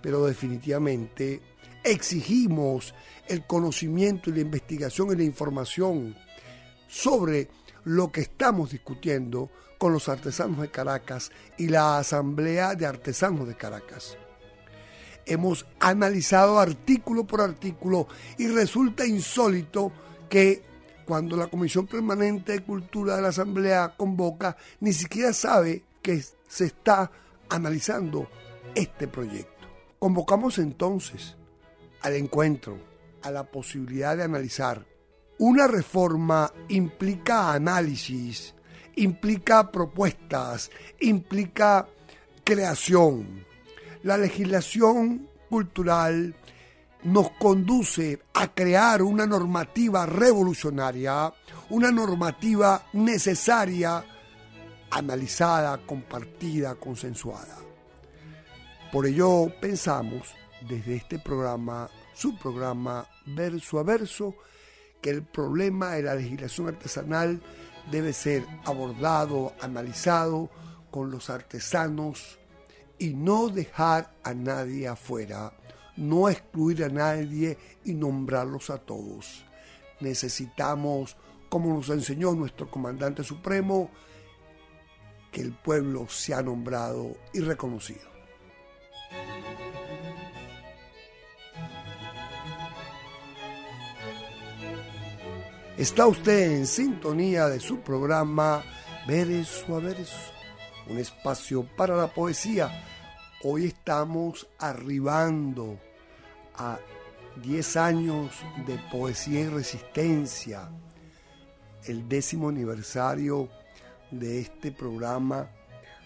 pero 0.00 0.24
definitivamente 0.24 1.42
exigimos 1.84 2.94
el 3.26 3.46
conocimiento 3.46 4.30
y 4.30 4.34
la 4.34 4.40
investigación 4.40 5.12
y 5.12 5.16
la 5.16 5.24
información 5.24 6.16
sobre 6.88 7.48
lo 7.84 8.10
que 8.10 8.22
estamos 8.22 8.70
discutiendo 8.70 9.50
con 9.76 9.92
los 9.92 10.08
artesanos 10.08 10.62
de 10.62 10.70
Caracas 10.70 11.30
y 11.58 11.68
la 11.68 11.98
Asamblea 11.98 12.74
de 12.74 12.86
Artesanos 12.86 13.46
de 13.46 13.54
Caracas. 13.54 14.16
Hemos 15.26 15.66
analizado 15.78 16.58
artículo 16.58 17.26
por 17.26 17.42
artículo 17.42 18.08
y 18.38 18.48
resulta 18.48 19.04
insólito 19.04 19.92
que 20.28 20.62
cuando 21.04 21.36
la 21.36 21.46
Comisión 21.46 21.86
Permanente 21.86 22.52
de 22.52 22.62
Cultura 22.62 23.16
de 23.16 23.22
la 23.22 23.28
Asamblea 23.28 23.94
convoca, 23.96 24.56
ni 24.80 24.92
siquiera 24.92 25.32
sabe 25.32 25.82
que 26.02 26.22
se 26.46 26.66
está 26.66 27.10
analizando 27.48 28.28
este 28.74 29.08
proyecto. 29.08 29.66
Convocamos 29.98 30.58
entonces 30.58 31.36
al 32.02 32.14
encuentro, 32.14 32.78
a 33.22 33.30
la 33.30 33.44
posibilidad 33.44 34.16
de 34.16 34.24
analizar. 34.24 34.86
Una 35.38 35.66
reforma 35.66 36.52
implica 36.68 37.52
análisis, 37.52 38.54
implica 38.96 39.70
propuestas, 39.70 40.70
implica 41.00 41.88
creación. 42.44 43.46
La 44.02 44.18
legislación 44.18 45.28
cultural 45.48 46.34
nos 47.04 47.30
conduce 47.32 48.20
a 48.34 48.48
crear 48.48 49.02
una 49.02 49.26
normativa 49.26 50.06
revolucionaria, 50.06 51.32
una 51.70 51.90
normativa 51.90 52.86
necesaria, 52.92 54.04
analizada, 54.90 55.78
compartida, 55.86 56.74
consensuada. 56.74 57.56
Por 58.92 59.06
ello 59.06 59.52
pensamos 59.60 60.34
desde 60.68 60.96
este 60.96 61.18
programa, 61.18 61.88
su 62.14 62.36
programa 62.36 63.06
verso 63.26 63.78
a 63.78 63.82
verso, 63.82 64.34
que 65.00 65.10
el 65.10 65.22
problema 65.22 65.92
de 65.92 66.02
la 66.02 66.14
legislación 66.14 66.68
artesanal 66.68 67.40
debe 67.90 68.12
ser 68.12 68.44
abordado, 68.64 69.52
analizado 69.60 70.50
con 70.90 71.10
los 71.10 71.30
artesanos 71.30 72.38
y 72.98 73.10
no 73.10 73.48
dejar 73.48 74.10
a 74.24 74.34
nadie 74.34 74.88
afuera, 74.88 75.52
no 75.98 76.28
excluir 76.28 76.84
a 76.84 76.88
nadie 76.88 77.58
y 77.84 77.92
nombrarlos 77.92 78.70
a 78.70 78.78
todos. 78.78 79.44
Necesitamos, 80.00 81.16
como 81.48 81.74
nos 81.74 81.90
enseñó 81.90 82.32
nuestro 82.32 82.70
comandante 82.70 83.24
supremo, 83.24 83.90
que 85.32 85.40
el 85.40 85.52
pueblo 85.52 86.08
sea 86.08 86.40
nombrado 86.40 87.16
y 87.34 87.40
reconocido. 87.40 88.08
Está 95.76 96.06
usted 96.06 96.52
en 96.52 96.66
sintonía 96.66 97.48
de 97.48 97.60
su 97.60 97.80
programa 97.80 98.64
Verso 99.06 99.76
a 99.76 100.90
un 100.90 100.98
espacio 100.98 101.64
para 101.76 101.96
la 101.96 102.08
poesía. 102.08 102.84
Hoy 103.44 103.66
estamos 103.66 104.48
arribando 104.58 105.78
a 106.58 106.78
10 107.42 107.76
años 107.76 108.30
de 108.66 108.78
poesía 108.90 109.40
y 109.40 109.48
resistencia, 109.48 110.68
el 111.84 112.08
décimo 112.08 112.48
aniversario 112.48 113.48
de 114.10 114.40
este 114.40 114.72
programa 114.72 115.48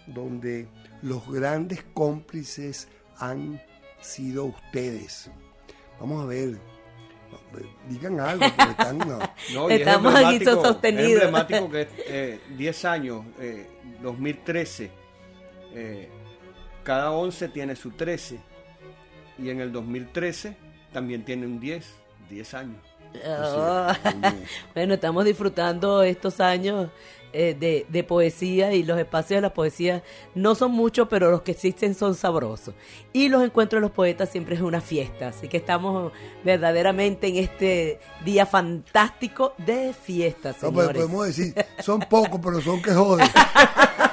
donde 0.07 0.69
los 1.03 1.27
grandes 1.29 1.83
cómplices 1.95 2.88
han 3.19 3.62
sido 4.01 4.45
ustedes. 4.47 5.31
Vamos 5.99 6.23
a 6.23 6.27
ver 6.27 6.59
digan 7.88 8.21
algo, 8.21 8.45
porque 8.57 8.71
están, 8.71 8.99
no. 8.99 9.69
Estamos 9.71 10.15
aquí 10.15 10.45
sostenidos. 10.45 11.09
Es 11.09 11.15
emblemático 11.23 11.71
que 11.71 11.88
eh, 12.07 12.41
10 12.57 12.85
años, 12.85 13.25
eh, 13.41 13.67
2013, 14.03 14.91
eh, 15.75 16.09
cada 16.83 17.12
11 17.12 17.49
tiene 17.49 17.77
su 17.77 17.91
13, 17.93 18.38
y 19.38 19.51
en 19.51 19.61
el 19.61 19.73
2013 19.73 20.57
también 20.92 21.25
tiene 21.25 21.47
un 21.47 21.59
10, 21.61 21.87
10 22.29 22.55
años. 22.55 22.81
Oh. 23.27 23.92
bueno, 24.75 24.95
estamos 24.95 25.25
disfrutando 25.25 26.03
estos 26.03 26.40
años 26.40 26.88
eh, 27.35 27.57
de, 27.59 27.87
de, 27.88 28.05
poesía 28.05 28.75
y 28.75 28.83
los 28.83 28.99
espacios 28.99 29.38
de 29.38 29.40
la 29.40 29.55
poesía 29.55 30.03
no 30.35 30.55
son 30.55 30.73
muchos, 30.73 31.09
pero 31.09 31.31
los 31.31 31.42
que 31.42 31.53
existen 31.53 31.95
son 31.95 32.14
sabrosos. 32.14 32.75
Y 33.12 33.29
los 33.29 33.42
encuentros 33.42 33.79
de 33.79 33.83
los 33.83 33.90
poetas 33.90 34.29
siempre 34.29 34.55
es 34.55 34.61
una 34.61 34.83
fiesta, 34.83 35.29
así 35.29 35.49
que 35.49 35.57
estamos 35.57 36.12
verdaderamente 36.45 37.29
en 37.29 37.37
este 37.37 38.01
día 38.25 38.45
fantástico 38.45 39.55
de 39.59 39.95
fiesta, 39.95 40.53
pues, 40.53 40.73
señores. 40.73 40.88
No, 40.88 40.92
podemos 40.92 41.27
decir, 41.27 41.55
son 41.81 42.01
pocos, 42.01 42.38
pero 42.42 42.61
son 42.61 42.83
que 42.83 42.92
joden. 42.92 43.27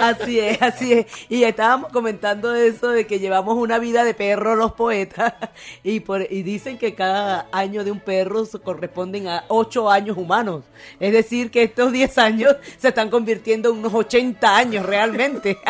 Así 0.00 0.40
es, 0.40 0.60
así 0.62 0.92
es. 0.92 1.06
Y 1.28 1.44
estábamos 1.44 1.92
comentando 1.92 2.54
eso 2.54 2.88
de 2.90 3.06
que 3.06 3.18
llevamos 3.18 3.56
una 3.56 3.78
vida 3.78 4.04
de 4.04 4.14
perro 4.14 4.56
los 4.56 4.72
poetas 4.72 5.34
y, 5.82 6.00
por, 6.00 6.26
y 6.30 6.42
dicen 6.42 6.78
que 6.78 6.94
cada 6.94 7.48
año 7.52 7.84
de 7.84 7.90
un 7.90 8.00
perro 8.00 8.44
corresponden 8.62 9.28
a 9.28 9.44
ocho 9.48 9.90
años 9.90 10.16
humanos. 10.16 10.64
Es 11.00 11.12
decir, 11.12 11.50
que 11.50 11.64
estos 11.64 11.92
diez 11.92 12.18
años 12.18 12.56
se 12.78 12.88
están 12.88 13.10
convirtiendo 13.10 13.70
en 13.70 13.78
unos 13.78 13.94
80 13.94 14.56
años 14.56 14.86
realmente. 14.86 15.58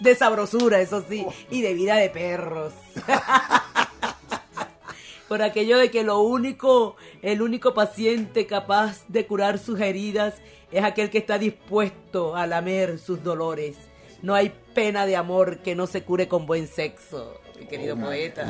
De 0.00 0.14
sabrosura, 0.14 0.80
eso 0.80 1.04
sí, 1.08 1.24
y 1.50 1.60
de 1.62 1.74
vida 1.74 1.94
de 1.94 2.10
perros 2.10 2.72
por 5.32 5.40
aquello 5.40 5.78
de 5.78 5.90
que 5.90 6.04
lo 6.04 6.20
único, 6.20 6.94
el 7.22 7.40
único 7.40 7.72
paciente 7.72 8.46
capaz 8.46 9.06
de 9.08 9.26
curar 9.26 9.58
sus 9.58 9.80
heridas 9.80 10.34
es 10.70 10.84
aquel 10.84 11.08
que 11.08 11.16
está 11.16 11.38
dispuesto 11.38 12.36
a 12.36 12.46
lamer 12.46 12.98
sus 12.98 13.24
dolores. 13.24 13.78
No 14.20 14.34
hay 14.34 14.52
pena 14.74 15.06
de 15.06 15.16
amor 15.16 15.60
que 15.60 15.74
no 15.74 15.86
se 15.86 16.02
cure 16.02 16.28
con 16.28 16.44
buen 16.44 16.68
sexo, 16.68 17.40
mi 17.58 17.64
querido 17.64 17.96
poeta. 17.96 18.46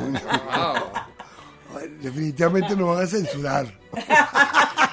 Definitivamente 2.01 2.75
nos 2.75 2.97
van 2.97 3.05
a 3.05 3.07
censurar. 3.07 3.79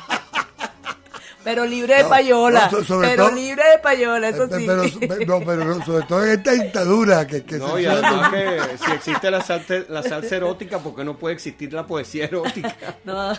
Pero 1.43 1.65
libre 1.65 1.97
de 1.97 2.05
payola. 2.05 2.71
pero 3.01 3.31
libre 3.31 3.63
de 3.71 3.79
payola, 3.79 4.29
eso 4.29 4.47
sí. 4.47 4.67
Pero, 4.67 4.85
no, 5.27 5.45
pero 5.45 5.85
sobre 5.85 6.07
todo 6.07 6.25
en 6.25 6.31
esta 6.33 6.53
dictadura 6.53 7.27
que, 7.27 7.45
que 7.45 7.57
No, 7.57 7.79
y 7.79 7.87
además 7.87 8.31
que 8.31 8.61
si 8.85 8.93
existe 8.93 9.31
la 9.31 9.41
salsa, 9.43 9.75
la 9.89 10.03
salsa 10.03 10.37
erótica, 10.37 10.79
¿por 10.79 10.95
qué 10.95 11.05
no 11.05 11.17
puede 11.17 11.35
existir 11.35 11.73
la 11.73 11.87
poesía 11.87 12.25
erótica? 12.25 12.75
No, 13.05 13.33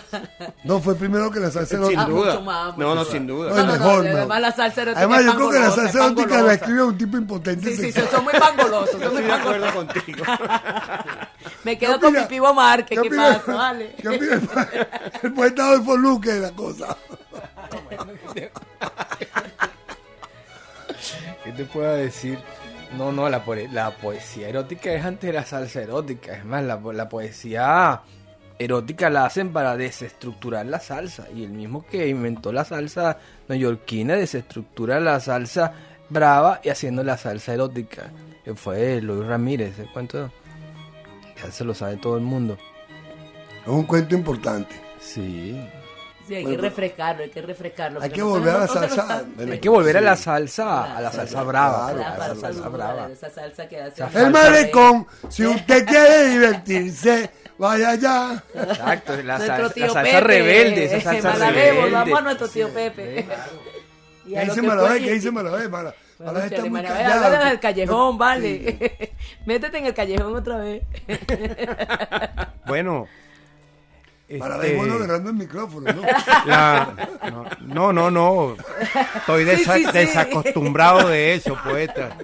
no 0.64 0.80
fue 0.80 0.96
primero 0.96 1.30
que 1.30 1.38
la 1.38 1.50
salsa 1.50 1.76
erótica. 1.76 2.04
Sin 2.04 2.14
duda. 2.14 2.74
no, 2.76 2.94
no, 2.94 3.04
sin 3.04 3.26
duda. 3.26 3.54
No, 3.54 3.72
mejor, 3.72 4.06
además 4.06 4.40
la 4.40 4.52
salsa 4.52 4.82
erótica 4.82 5.00
Además 5.00 5.24
yo 5.24 5.34
creo 5.36 5.50
que 5.50 5.58
la 5.58 5.70
salsa 5.70 6.04
erótica 6.04 6.42
la 6.42 6.54
escribe 6.54 6.82
un 6.82 6.98
tipo 6.98 7.16
impotente. 7.16 7.76
Sí, 7.76 7.92
sí, 7.92 8.00
son 8.10 8.24
muy 8.24 8.32
pangolosos. 8.34 9.00
Estoy 9.00 9.22
de 9.22 9.32
acuerdo 9.32 9.72
contigo. 9.72 10.24
Me 11.64 11.78
quedo 11.78 12.00
con 12.00 12.12
mi 12.12 12.20
pivo 12.22 12.52
Márquez, 12.52 12.98
¿qué, 13.00 13.10
pasa? 13.10 13.54
Vale. 13.54 13.94
¿Qué 13.96 14.20
el, 15.22 15.32
poeta 15.32 15.66
Adolfo 15.66 15.96
Luque 15.96 16.32
de 16.32 16.40
la 16.40 16.50
cosa? 16.52 16.96
¿Qué 21.44 21.52
te 21.52 21.64
puedo 21.64 21.92
decir? 21.94 22.38
No, 22.96 23.10
no, 23.10 23.28
la, 23.28 23.42
la, 23.72 23.90
poesía 23.90 24.48
erótica 24.48 24.92
es 24.92 25.04
antes 25.04 25.28
de 25.28 25.32
la 25.32 25.44
salsa 25.44 25.82
erótica. 25.82 26.36
Es 26.36 26.44
más, 26.44 26.62
la, 26.62 26.76
la, 26.76 27.08
poesía 27.08 28.02
erótica 28.58 29.08
la 29.10 29.24
hacen 29.24 29.52
para 29.52 29.76
desestructurar 29.76 30.66
la 30.66 30.78
salsa. 30.78 31.26
Y 31.34 31.44
el 31.44 31.50
mismo 31.50 31.86
que 31.86 32.08
inventó 32.08 32.52
la 32.52 32.64
salsa 32.64 33.18
neoyorquina 33.48 34.14
desestructura 34.14 35.00
la 35.00 35.20
salsa 35.20 35.72
brava 36.10 36.60
y 36.62 36.68
haciendo 36.68 37.02
la 37.02 37.16
salsa 37.16 37.54
erótica. 37.54 38.10
Que 38.44 38.54
fue 38.54 39.00
Luis 39.00 39.26
Ramírez, 39.26 39.78
ese 39.78 39.90
cuento 39.92 40.30
ya 41.42 41.50
se 41.50 41.64
lo 41.64 41.74
sabe 41.74 41.96
todo 41.96 42.16
el 42.16 42.22
mundo. 42.22 42.56
Es 43.62 43.68
un 43.68 43.84
cuento 43.84 44.14
importante. 44.14 44.74
Sí. 45.00 45.60
Sí, 46.28 46.34
hay 46.36 46.44
que 46.46 46.56
refrescarlo, 46.56 47.22
hay 47.24 47.30
que 47.30 47.42
refrescarlo. 47.42 48.00
Hay 48.00 48.10
que 48.10 48.22
volver 48.22 48.54
a 48.54 48.58
la 48.60 48.68
salsa. 48.68 49.24
Bueno, 49.34 49.52
Hay 49.52 49.58
que 49.58 49.68
volver 49.68 49.96
a 49.96 50.00
la 50.00 50.16
salsa, 50.16 50.96
a 50.96 51.00
la 51.00 51.10
salsa 51.12 51.42
brava. 51.42 51.88
A 51.88 51.92
La 51.94 52.34
salsa 52.36 52.68
brava. 52.68 53.08
esa 53.10 53.28
salsa 53.30 53.68
que 53.68 53.80
hace. 53.80 54.04
El 54.14 54.30
malecón, 54.30 55.06
si 55.28 55.44
usted 55.46 55.84
quiere 55.86 56.28
divertirse, 56.28 57.30
vaya 57.58 57.90
allá. 57.90 58.42
Exacto, 58.54 59.16
la, 59.22 59.38
salsa, 59.38 59.74
tío 59.74 59.86
la 59.86 59.92
salsa 59.92 60.02
Pepe, 60.12 60.20
rebelde, 60.20 60.84
esa 60.96 61.00
salsa 61.20 61.50
rebelde. 61.50 61.80
volvamos 61.80 62.18
a 62.18 62.22
nuestro 62.22 62.48
tío 62.48 62.68
Pepe. 62.70 63.26
¿Qué 64.24 64.46
lo 64.46 64.54
dice 64.54 64.62
fue- 64.62 65.00
¿Qué 65.00 65.12
dice 65.14 65.30
Malabé? 65.32 65.68
Mala- 65.68 65.94
Bueno, 66.18 66.32
Malabé 66.34 66.54
está 66.54 66.64
muy 66.70 66.82
callado. 66.82 67.34
en 67.34 67.48
el 67.48 67.58
callejón, 67.60 68.16
vale. 68.18 69.12
Métete 69.46 69.78
en 69.78 69.86
el 69.86 69.94
callejón 69.94 70.36
otra 70.36 70.58
vez. 70.58 70.82
Bueno. 72.66 73.08
Malabé 74.38 74.64
este, 74.66 74.72
es 74.72 74.76
bueno 74.78 74.94
agarrando 74.94 75.30
el 75.30 75.36
micrófono, 75.36 75.92
¿no? 75.92 76.02
la- 76.46 77.08
no, 77.62 77.92
no, 77.92 78.10
no. 78.10 78.56
Estoy 79.16 79.44
desa- 79.44 79.74
Sí, 79.76 79.80
sí, 79.84 79.86
sí. 79.86 79.98
desacostumbrado 79.98 81.08
de 81.08 81.34
eso, 81.34 81.56
poeta. 81.64 82.16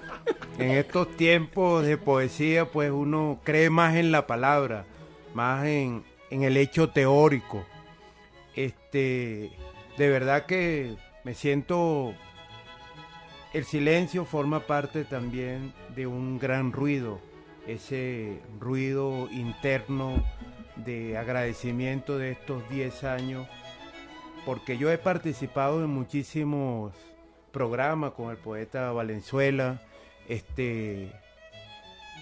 En 0.59 0.71
estos 0.73 1.17
tiempos 1.17 1.85
de 1.87 1.97
poesía, 1.99 2.67
pues 2.71 2.91
uno 2.91 3.41
cree 3.45 3.71
más 3.71 3.95
en 3.97 4.11
la 4.13 4.27
palabra, 4.27 4.85
más 5.35 5.65
en, 5.67 6.05
en 6.31 6.43
el 6.43 6.57
hecho 6.57 6.91
teórico. 6.91 7.65
Este, 8.57 9.51
de 9.97 10.09
verdad 10.09 10.47
que 10.47 10.95
me 11.25 11.35
siento. 11.35 12.15
El 13.55 13.65
silencio 13.65 14.25
forma 14.25 14.61
parte 14.61 15.05
también 15.05 15.73
de 15.95 16.07
un 16.07 16.39
gran 16.39 16.71
ruido, 16.73 17.19
ese 17.67 18.41
ruido 18.61 19.27
interno 19.31 20.23
de 20.85 21.17
agradecimiento 21.17 22.19
de 22.19 22.33
estos 22.33 22.69
10 22.71 23.05
años, 23.05 23.47
porque 24.45 24.79
yo 24.79 24.91
he 24.91 24.99
participado 24.99 25.83
en 25.85 25.91
muchísimos 25.91 26.93
programas 27.53 28.13
con 28.13 28.31
el 28.31 28.37
poeta 28.37 28.93
Valenzuela, 28.93 29.81
este, 30.29 31.13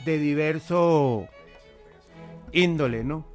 de 0.04 0.18
diverso 0.18 1.28
índole, 2.52 3.04
¿no? 3.04 3.26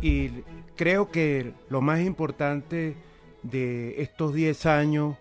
Y 0.00 0.30
creo 0.76 1.10
que 1.10 1.52
lo 1.68 1.80
más 1.80 2.00
importante 2.00 2.96
de 3.42 4.02
estos 4.02 4.34
10 4.34 4.66
años 4.66 5.16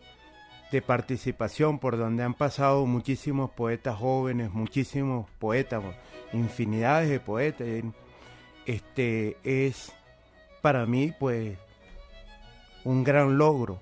de 0.72 0.82
participación 0.82 1.80
por 1.80 1.98
donde 1.98 2.24
han 2.24 2.34
pasado 2.34 2.86
muchísimos 2.86 3.52
poetas 3.52 3.98
jóvenes, 3.98 4.52
muchísimos 4.52 5.30
poetas, 5.40 5.84
infinidades 6.34 7.10
de 7.10 7.20
poetas, 7.20 7.68
este 8.68 9.38
es 9.44 9.92
para 10.62 10.86
mí 10.86 11.14
pues 11.20 11.58
un 12.84 13.04
gran 13.04 13.38
logro. 13.38 13.80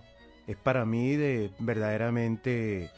Es 0.48 0.56
para 0.58 0.86
mí 0.86 1.16
de 1.16 1.50
verdaderamente 1.60 2.92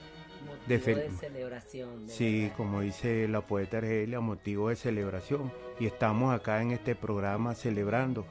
de 0.68 0.78
Motivo 0.78 0.86
fel- 0.98 1.12
de 1.12 1.18
celebración. 1.18 2.08
de 2.08 2.14
Sí, 2.14 2.42
verdad. 2.44 2.58
como 2.58 2.82
dice 2.82 3.28
la 3.30 3.42
poeta 3.42 3.78
Argelia, 3.78 4.20
motivo 4.20 4.70
de 4.70 4.76
celebración. 4.76 5.52
Y 5.80 5.86
estamos 5.86 6.34
acá 6.36 6.62
en 6.62 6.72
este 6.72 6.94
programa 6.96 7.56
celebrando. 7.56 8.26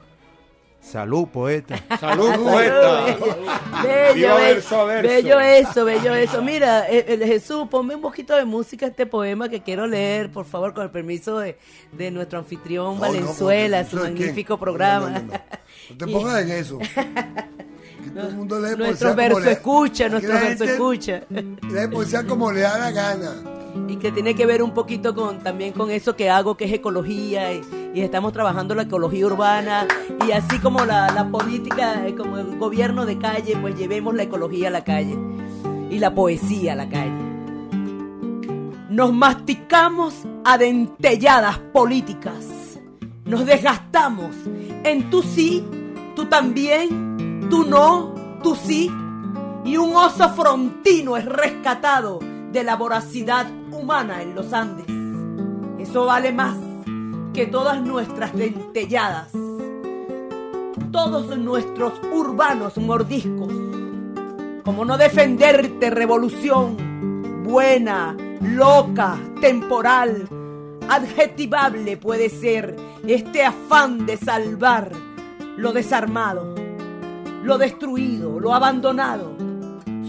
Salud, 0.79 1.27
poeta. 1.27 1.75
Salud, 1.99 2.31
poeta. 2.35 3.05
Bello, 3.83 4.35
verso 4.35 4.79
a 4.81 4.85
verso. 4.85 5.09
bello 5.09 5.39
eso, 5.41 5.85
bello 5.85 6.15
eso. 6.15 6.41
Mira, 6.41 6.89
eh, 6.89 7.05
eh, 7.09 7.27
Jesús, 7.27 7.67
ponme 7.69 7.95
un 7.95 8.01
poquito 8.01 8.35
de 8.35 8.45
música 8.45 8.85
a 8.85 8.89
este 8.89 9.05
poema 9.05 9.49
que 9.49 9.61
quiero 9.61 9.85
leer, 9.85 10.31
por 10.31 10.45
favor, 10.45 10.73
con 10.73 10.83
el 10.83 10.89
permiso 10.91 11.39
de, 11.39 11.57
de 11.91 12.09
nuestro 12.11 12.39
anfitrión 12.39 12.95
No, 12.95 13.01
Valenzuela, 13.01 13.81
¿con 13.81 13.89
su 13.91 13.97
quién? 13.97 14.13
magnífico 14.13 14.57
programa. 14.57 15.09
No, 15.09 15.19
no, 15.19 15.25
no. 15.33 15.33
No 15.89 15.97
te 15.97 16.07
pongas 16.11 16.41
en 16.41 16.51
eso. 16.51 16.79
Que 16.79 18.09
todo 18.13 18.27
el 18.29 18.35
mundo 18.35 18.59
lee 18.59 18.75
Nuestro 18.77 19.15
verso 19.15 19.39
le- 19.39 19.51
escucha, 19.53 20.09
nuestro 20.09 20.33
verso 20.33 20.63
escucha. 20.63 21.21
Lee 21.29 21.87
poesía 21.91 22.25
como 22.25 22.51
le 22.51 22.61
da 22.61 22.77
la 22.77 22.91
gana. 22.91 23.33
Y 23.87 23.97
que 23.97 24.11
tiene 24.11 24.35
que 24.35 24.45
ver 24.45 24.63
un 24.63 24.71
poquito 24.71 25.13
con 25.13 25.39
también 25.39 25.73
con 25.73 25.91
eso 25.91 26.15
que 26.15 26.29
hago 26.29 26.55
que 26.55 26.65
es 26.65 26.73
ecología 26.73 27.53
y, 27.53 27.61
estamos 27.95 28.31
trabajando 28.31 28.75
la 28.75 28.83
ecología 28.83 29.25
urbana 29.25 29.87
y 30.27 30.31
así 30.31 30.59
como 30.59 30.85
la, 30.85 31.11
la 31.13 31.29
política 31.29 32.05
eh, 32.05 32.13
como 32.13 32.37
el 32.37 32.59
gobierno 32.59 33.07
de 33.07 33.17
calle 33.17 33.57
pues 33.59 33.75
llevemos 33.75 34.13
la 34.13 34.23
ecología 34.23 34.67
a 34.67 34.71
la 34.71 34.83
calle 34.83 35.17
y 35.89 35.97
la 35.97 36.13
poesía 36.13 36.73
a 36.73 36.75
la 36.75 36.89
calle. 36.89 37.25
Nos 38.89 39.13
masticamos 39.13 40.13
a 40.45 40.59
dentelladas 40.59 41.57
políticas 41.73 42.57
nos 43.27 43.45
desgastamos 43.45 44.35
en 44.83 45.09
tú 45.09 45.21
sí 45.21 45.63
tú 46.15 46.25
también 46.25 47.47
tú 47.49 47.65
no 47.65 48.15
tú 48.41 48.55
sí 48.55 48.89
y 49.65 49.75
un 49.75 49.95
oso 49.95 50.29
frontino 50.29 51.17
es 51.17 51.25
rescatado 51.25 52.19
de 52.57 52.63
la 52.63 52.75
voracidad 52.75 53.45
humana 53.71 54.23
en 54.23 54.33
los 54.33 54.51
Andes. 54.51 54.87
Eso 55.77 56.05
vale 56.05 56.33
más 56.33 56.57
que 57.31 57.45
todas 57.45 57.79
nuestras 57.83 58.35
dentelladas, 58.35 59.31
todos 60.91 61.37
nuestros 61.37 61.93
urbanos 62.11 62.75
mordiscos. 62.77 63.53
Como 64.63 64.85
no 64.85 64.97
defenderte 64.97 65.91
revolución 65.91 67.43
buena, 67.43 68.17
loca, 68.41 69.19
temporal, 69.39 70.27
adjetivable 70.89 71.95
puede 71.95 72.29
ser 72.31 72.75
este 73.05 73.45
afán 73.45 74.07
de 74.07 74.17
salvar 74.17 74.91
lo 75.57 75.73
desarmado, 75.73 76.55
lo 77.43 77.59
destruido, 77.59 78.39
lo 78.39 78.55
abandonado. 78.55 79.35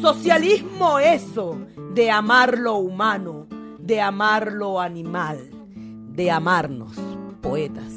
Socialismo 0.01 0.99
eso 0.99 1.59
de 1.99 2.13
amar 2.13 2.57
lo 2.59 2.77
humano, 2.77 3.49
de 3.81 4.01
amar 4.01 4.53
lo 4.53 4.81
animal, 4.81 5.51
de 6.15 6.31
amarnos, 6.31 6.93
poetas. 7.41 7.93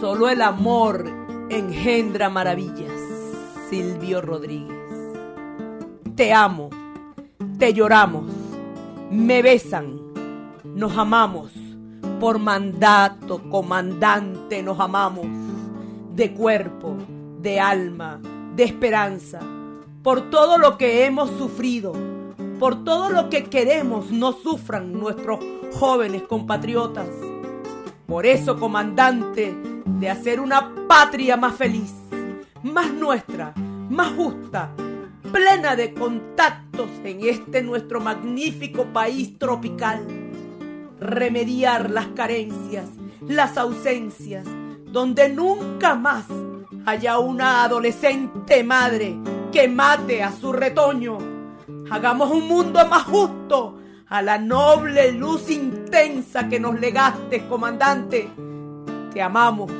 Solo 0.00 0.30
el 0.30 0.40
amor 0.40 1.04
engendra 1.50 2.30
maravillas. 2.30 2.90
Silvio 3.68 4.22
Rodríguez. 4.22 5.12
Te 6.16 6.32
amo, 6.32 6.70
te 7.58 7.74
lloramos, 7.74 8.32
me 9.10 9.42
besan, 9.42 10.00
nos 10.64 10.96
amamos. 10.96 11.63
Por 12.20 12.38
mandato, 12.38 13.42
comandante, 13.50 14.62
nos 14.62 14.80
amamos. 14.80 15.26
De 16.14 16.32
cuerpo, 16.32 16.96
de 17.40 17.60
alma, 17.60 18.20
de 18.54 18.64
esperanza. 18.64 19.40
Por 20.02 20.30
todo 20.30 20.58
lo 20.58 20.78
que 20.78 21.04
hemos 21.04 21.30
sufrido. 21.30 21.92
Por 22.58 22.84
todo 22.84 23.10
lo 23.10 23.28
que 23.28 23.44
queremos 23.44 24.10
no 24.10 24.32
sufran 24.32 24.92
nuestros 24.92 25.40
jóvenes 25.74 26.22
compatriotas. 26.22 27.08
Por 28.06 28.26
eso, 28.26 28.58
comandante, 28.58 29.56
de 29.84 30.10
hacer 30.10 30.40
una 30.40 30.72
patria 30.86 31.36
más 31.36 31.56
feliz, 31.56 31.92
más 32.62 32.92
nuestra, 32.92 33.52
más 33.88 34.12
justa, 34.12 34.70
plena 35.32 35.74
de 35.74 35.94
contactos 35.94 36.88
en 37.02 37.24
este 37.24 37.62
nuestro 37.62 38.00
magnífico 38.00 38.84
país 38.92 39.38
tropical. 39.38 40.23
Remediar 41.00 41.90
las 41.90 42.08
carencias, 42.08 42.88
las 43.26 43.58
ausencias, 43.58 44.46
donde 44.86 45.28
nunca 45.28 45.94
más 45.94 46.26
haya 46.86 47.18
una 47.18 47.64
adolescente 47.64 48.62
madre 48.62 49.16
que 49.52 49.68
mate 49.68 50.22
a 50.22 50.32
su 50.32 50.52
retoño. 50.52 51.18
Hagamos 51.90 52.30
un 52.30 52.46
mundo 52.48 52.84
más 52.88 53.04
justo 53.04 53.78
a 54.08 54.22
la 54.22 54.38
noble 54.38 55.12
luz 55.12 55.50
intensa 55.50 56.48
que 56.48 56.60
nos 56.60 56.78
legaste, 56.78 57.46
comandante. 57.48 58.30
Te 59.12 59.22
amamos, 59.22 59.70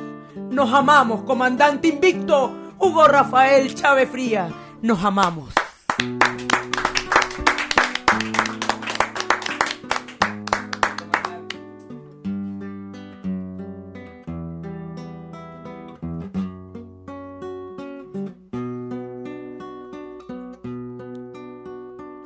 nos 0.49 0.73
amamos, 0.73 1.23
comandante 1.23 1.89
invicto, 1.89 2.51
Hugo 2.79 3.07
Rafael 3.07 3.73
Chávez 3.75 4.09
Fría, 4.09 4.49
nos 4.81 5.03
amamos. 5.03 5.53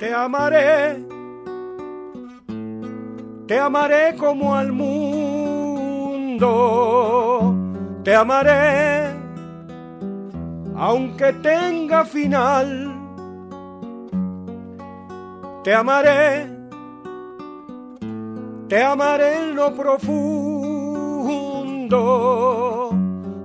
Te 0.00 0.12
amaré, 0.12 0.96
te 3.46 3.58
amaré 3.58 4.16
como 4.16 4.54
al 4.56 4.72
mundo, 4.72 6.48
te 8.02 8.14
amaré, 8.14 9.14
aunque 10.74 11.32
tenga 11.34 12.04
final. 12.04 12.96
te 15.62 15.74
amaré, 15.74 16.48
te 18.68 18.82
amaré 18.82 19.42
en 19.42 19.54
lo 19.54 19.74
profundo, 19.74 20.00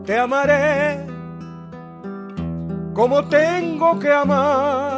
te 0.05 0.17
amaré 0.17 1.05
como 2.93 3.25
tengo 3.25 3.99
que 3.99 4.09
amar, 4.09 4.94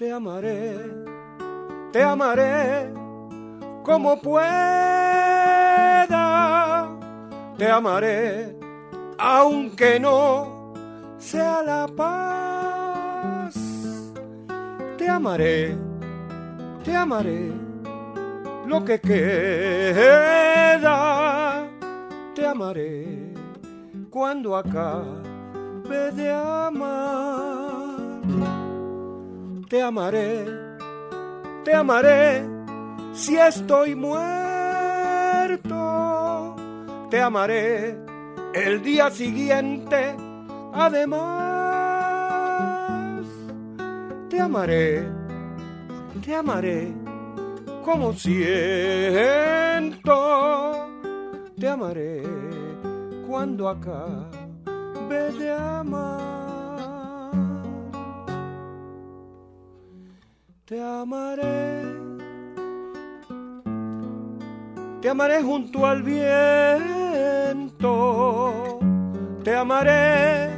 te 0.00 0.10
amaré, 0.10 0.76
te 1.92 2.02
amaré 2.02 2.90
como 3.82 4.18
pueda, 4.18 4.48
te 7.58 7.70
amaré 7.70 8.56
aunque 9.18 10.00
no 10.00 10.72
sea 11.18 11.62
la 11.62 11.86
paz. 11.86 13.54
Te 14.96 15.06
amaré, 15.06 15.76
te 16.82 16.96
amaré, 16.96 17.52
lo 18.66 18.82
que 18.82 18.98
queda, 19.02 20.88
te 22.34 22.46
amaré 22.46 23.34
cuando 24.08 24.56
acabe 24.56 26.10
de 26.12 26.32
amar. 26.32 27.80
Te 29.70 29.80
amaré, 29.80 30.44
te 31.64 31.72
amaré, 31.72 32.44
si 33.12 33.38
estoy 33.38 33.94
muerto, 33.94 34.26
te 37.08 37.22
amaré 37.22 37.96
el 38.52 38.82
día 38.82 39.08
siguiente, 39.10 40.16
además, 40.72 41.20
te 44.28 44.40
amaré, 44.40 45.08
te 46.20 46.34
amaré 46.34 46.92
como 47.84 48.12
siento, 48.12 48.40
te 51.56 51.68
amaré 51.68 52.24
cuando 53.24 53.68
acabe 53.68 55.32
de 55.38 55.52
amar, 55.52 56.39
te 60.70 60.80
amaré. 60.80 61.82
Te 65.02 65.08
amaré 65.08 65.42
junto 65.42 65.84
al 65.84 66.02
viento, 66.04 66.78
te 69.42 69.56
amaré 69.56 70.50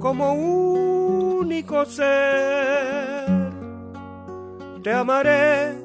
como 0.00 0.32
único 0.32 1.84
ser, 1.84 3.52
te 4.82 4.92
amaré 4.92 5.76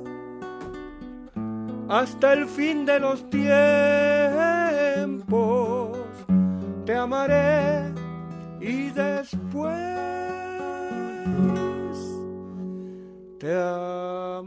hasta 1.87 2.33
el 2.33 2.47
fin 2.47 2.83
de 2.85 2.99
los 2.99 3.29
tiempos, 3.29 3.59
te 6.85 6.95
amaré 6.95 7.93
y 8.59 8.89
después 8.89 10.38
te 13.39 14.38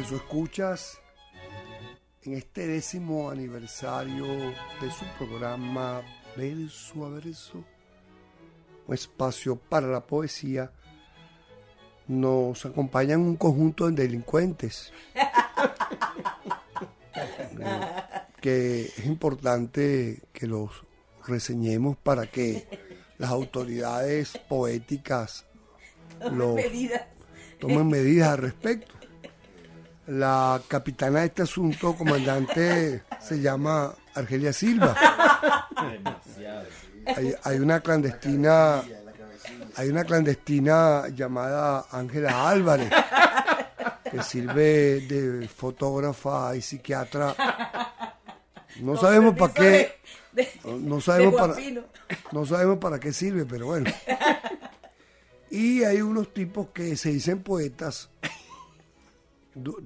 Verso 0.00 0.16
Escuchas 0.16 0.98
en 2.22 2.32
este 2.32 2.66
décimo 2.66 3.28
aniversario 3.28 4.24
de 4.80 4.90
su 4.90 5.04
programa 5.18 6.00
Verso 6.34 7.04
a 7.04 7.10
Verso, 7.10 7.62
un 8.86 8.94
espacio 8.94 9.56
para 9.56 9.88
la 9.88 10.00
poesía, 10.00 10.72
nos 12.08 12.64
acompañan 12.64 13.20
un 13.20 13.36
conjunto 13.36 13.90
de 13.90 14.04
delincuentes 14.04 14.90
que 18.40 18.86
es 18.86 19.04
importante 19.04 20.22
que 20.32 20.46
los 20.46 20.82
reseñemos 21.26 21.98
para 21.98 22.26
que 22.26 22.66
las 23.18 23.28
autoridades 23.28 24.32
poéticas 24.48 25.44
Medidas. 26.20 27.02
tomen 27.58 27.86
medidas 27.86 28.30
al 28.30 28.38
respecto. 28.38 28.99
La 30.10 30.60
capitana 30.66 31.20
de 31.20 31.26
este 31.26 31.42
asunto, 31.42 31.94
comandante, 31.94 33.02
se 33.20 33.40
llama 33.40 33.94
Argelia 34.14 34.52
Silva. 34.52 34.96
Hay, 37.16 37.34
hay 37.44 37.58
una 37.58 37.80
clandestina, 37.80 38.82
hay 39.76 39.88
una 39.88 40.04
clandestina 40.04 41.06
llamada 41.14 41.86
Ángela 41.92 42.48
Álvarez, 42.48 42.90
que 44.10 44.20
sirve 44.24 45.00
de 45.02 45.46
fotógrafa 45.48 46.56
y 46.56 46.60
psiquiatra. 46.62 47.34
No 48.80 48.96
sabemos 48.96 49.36
para 49.36 49.54
qué, 49.54 49.98
De- 50.32 50.48
no 50.64 51.00
sabemos 51.00 51.34
para, 51.40 51.54
no 52.32 52.46
sabemos 52.46 52.78
para 52.78 52.98
qué 52.98 53.12
sirve, 53.12 53.44
pero 53.46 53.66
bueno. 53.66 53.90
Y 55.50 55.84
hay 55.84 56.00
unos 56.02 56.32
tipos 56.34 56.68
que 56.74 56.96
se 56.96 57.10
dicen 57.10 57.42
poetas. 57.44 58.08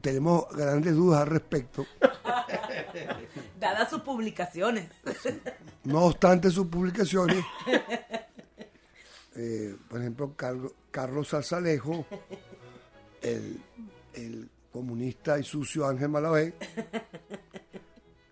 Tenemos 0.00 0.48
grandes 0.54 0.94
dudas 0.94 1.22
al 1.22 1.28
respecto. 1.28 1.86
Dadas 3.58 3.90
sus 3.90 4.02
publicaciones. 4.02 4.88
No 5.84 6.04
obstante 6.04 6.50
sus 6.50 6.66
publicaciones, 6.68 7.44
eh, 9.36 9.76
por 9.86 10.00
ejemplo, 10.00 10.32
Carlos, 10.34 10.72
Carlos 10.90 11.28
Salzalejo, 11.28 12.06
el, 13.20 13.60
el 14.14 14.48
comunista 14.72 15.38
y 15.38 15.44
sucio 15.44 15.86
Ángel 15.86 16.08
Malavé, 16.08 16.54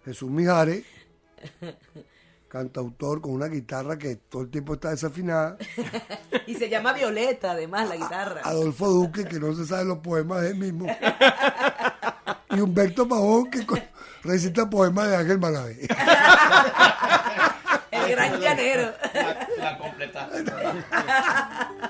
Jesús 0.07 0.31
Mijares, 0.31 0.83
cantautor 2.53 3.23
con 3.23 3.33
una 3.33 3.47
guitarra 3.47 3.97
que 3.97 4.17
todo 4.17 4.43
el 4.43 4.51
tiempo 4.51 4.75
está 4.75 4.91
desafinada, 4.91 5.57
Y 6.47 6.55
se 6.55 6.69
llama 6.69 6.93
Violeta, 6.93 7.53
además, 7.53 7.89
la 7.89 7.97
guitarra. 7.97 8.43
Adolfo 8.45 8.89
Duque, 8.89 9.25
que 9.25 9.41
no 9.41 9.55
se 9.55 9.65
sabe 9.65 9.87
los 9.87 9.99
poemas 9.99 10.43
de 10.43 10.51
él 10.51 10.57
mismo, 10.57 10.87
y 12.51 12.61
Humberto 12.61 13.09
Pavón, 13.09 13.51
que 13.51 13.65
recita 14.23 14.69
poemas 14.69 15.09
de 15.09 15.17
Ángel 15.17 15.39
Malavé. 15.39 15.79
El 17.91 18.11
gran 18.11 18.39
llanero. 18.39 18.93
La 19.59 19.79
completa. 19.79 20.29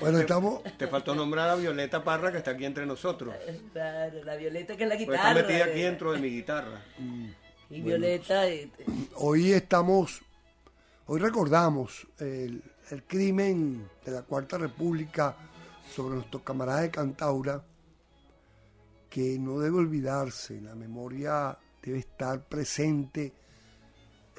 Bueno, 0.00 0.18
estamos... 0.18 0.60
Te 0.76 0.88
faltó 0.88 1.14
nombrar 1.14 1.48
a 1.50 1.54
Violeta 1.54 2.02
Parra 2.02 2.32
que 2.32 2.38
está 2.38 2.50
aquí 2.50 2.64
entre 2.64 2.84
nosotros. 2.84 3.32
Claro, 3.72 4.24
la 4.24 4.34
Violeta 4.36 4.76
que 4.76 4.82
es 4.82 4.88
la 4.88 4.96
Pues 4.96 5.06
guitarra. 5.06 5.30
está 5.30 5.46
metida 5.46 5.64
aquí 5.64 5.82
dentro 5.82 6.12
de 6.12 6.18
mi 6.18 6.28
guitarra. 6.30 6.82
Y 7.70 7.80
Violeta. 7.80 8.46
eh, 8.48 8.70
hoy 9.16 9.52
estamos, 9.52 10.20
hoy 11.06 11.18
recordamos 11.18 12.06
el, 12.18 12.62
el 12.90 13.02
crimen 13.04 13.88
de 14.04 14.12
la 14.12 14.22
Cuarta 14.22 14.58
República 14.58 15.34
sobre 15.94 16.16
nuestros 16.16 16.42
camaradas 16.42 16.82
de 16.82 16.90
Cantaura, 16.90 17.64
que 19.08 19.38
no 19.38 19.58
debe 19.60 19.78
olvidarse, 19.78 20.60
la 20.60 20.74
memoria 20.74 21.56
debe 21.82 21.98
estar 21.98 22.44
presente 22.44 23.32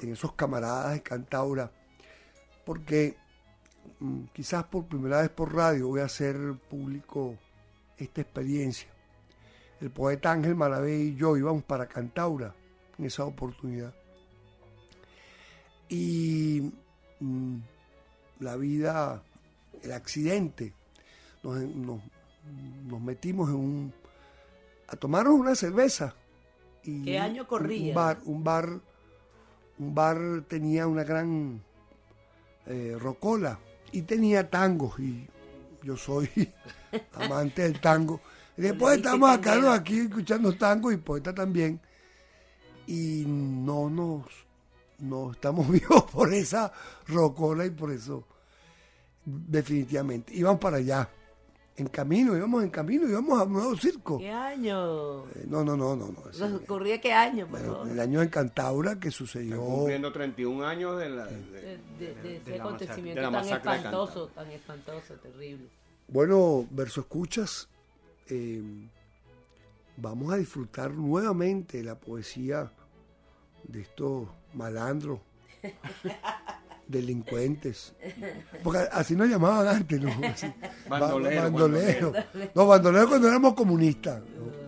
en 0.00 0.12
esos 0.12 0.32
camaradas 0.34 0.92
de 0.92 1.02
Cantaura, 1.02 1.70
porque 2.64 3.16
mm, 3.98 4.24
quizás 4.32 4.64
por 4.64 4.86
primera 4.86 5.22
vez 5.22 5.30
por 5.30 5.54
radio 5.54 5.88
voy 5.88 6.00
a 6.00 6.04
hacer 6.04 6.36
público 6.70 7.36
esta 7.98 8.20
experiencia. 8.20 8.88
El 9.80 9.90
poeta 9.90 10.30
Ángel 10.30 10.54
Malavé 10.54 10.96
y 10.96 11.16
yo 11.16 11.36
íbamos 11.36 11.64
para 11.64 11.86
Cantaura 11.86 12.54
en 12.98 13.04
esa 13.04 13.24
oportunidad. 13.24 13.92
Y 15.88 16.72
mm, 17.20 17.56
la 18.40 18.56
vida, 18.56 19.22
el 19.82 19.92
accidente, 19.92 20.72
nos, 21.42 21.58
nos- 21.60 22.00
nos 22.86 23.00
metimos 23.00 23.48
en 23.50 23.56
un, 23.56 23.92
a 24.88 24.96
tomarnos 24.96 25.34
una 25.34 25.54
cerveza. 25.54 26.14
Y 26.84 27.02
¿Qué 27.04 27.18
año 27.18 27.42
un- 27.42 27.48
corría? 27.48 27.88
Un 27.90 27.94
bar, 27.94 28.18
un 28.24 28.44
bar, 28.44 28.68
un 29.78 29.94
bar 29.94 30.18
tenía 30.48 30.86
una 30.86 31.04
gran 31.04 31.60
eh, 32.66 32.96
rocola 32.98 33.58
y 33.92 34.02
tenía 34.02 34.48
tangos 34.50 34.98
y 34.98 35.26
yo 35.82 35.96
soy 35.96 36.28
amante 37.14 37.62
del 37.62 37.80
tango. 37.80 38.20
Y 38.56 38.62
después 38.62 38.96
estamos 38.96 39.30
acá 39.30 39.56
¿no? 39.56 39.70
aquí 39.70 39.98
escuchando 40.00 40.52
tango 40.56 40.90
y 40.90 40.96
poeta 40.96 41.34
también. 41.34 41.80
Y 42.86 43.24
no 43.26 43.90
nos, 43.90 44.24
no 45.00 45.32
estamos 45.32 45.68
vivos 45.70 46.04
por 46.04 46.32
esa 46.32 46.72
rocola 47.08 47.66
y 47.66 47.70
por 47.70 47.90
eso 47.92 48.24
definitivamente. 49.24 50.34
Íbamos 50.34 50.60
para 50.60 50.76
allá. 50.78 51.08
En 51.78 51.88
camino, 51.88 52.34
íbamos 52.34 52.64
en 52.64 52.70
camino, 52.70 53.06
íbamos 53.06 53.38
a 53.38 53.42
un 53.44 53.52
nuevo 53.52 53.76
circo. 53.76 54.16
¿Qué 54.16 54.30
año? 54.30 55.26
Eh, 55.26 55.44
no, 55.46 55.62
no, 55.62 55.76
no, 55.76 55.94
no. 55.94 56.06
no 56.06 56.22
¿Nos 56.38 56.62
ocurría 56.62 56.98
qué 57.02 57.12
año, 57.12 57.46
por 57.46 57.60
bueno, 57.60 57.92
el 57.92 58.00
año 58.00 58.22
en 58.22 58.30
Cantaura 58.30 58.98
que 58.98 59.10
sucedió. 59.10 59.60
Cumpliendo 59.60 60.10
31 60.10 60.64
años 60.66 60.98
de 60.98 61.10
la... 61.10 61.26
de- 61.26 61.36
De, 61.36 61.78
de- 61.98 62.14
de 62.22 62.36
ese 62.38 62.60
acontecimiento 62.60 63.20
la 63.20 63.30
tan 63.30 63.46
espantoso, 63.46 64.28
tan 64.28 64.50
espantoso, 64.52 65.14
terrible. 65.16 65.66
Bueno, 66.08 66.66
verso 66.70 67.02
escuchas, 67.02 67.68
eh, 68.30 68.62
vamos 69.98 70.32
a 70.32 70.36
disfrutar 70.36 70.92
nuevamente 70.92 71.82
la 71.82 71.96
poesía 71.96 72.72
de 73.68 73.80
estos 73.82 74.28
malandros, 74.54 75.20
delincuentes. 76.88 77.94
Porque 78.62 78.80
así 78.92 79.16
nos 79.16 79.28
llamaban 79.28 79.66
antes, 79.68 80.00
¿no? 80.00 80.10
Así, 80.28 80.46
ba- 80.88 81.00
Bandolero, 81.00 81.42
bandolero. 81.42 82.12
No, 82.54 82.66
bandolero 82.66 83.08
cuando 83.08 83.28
éramos 83.28 83.54
comunistas, 83.54 84.20
¿no? 84.20 84.65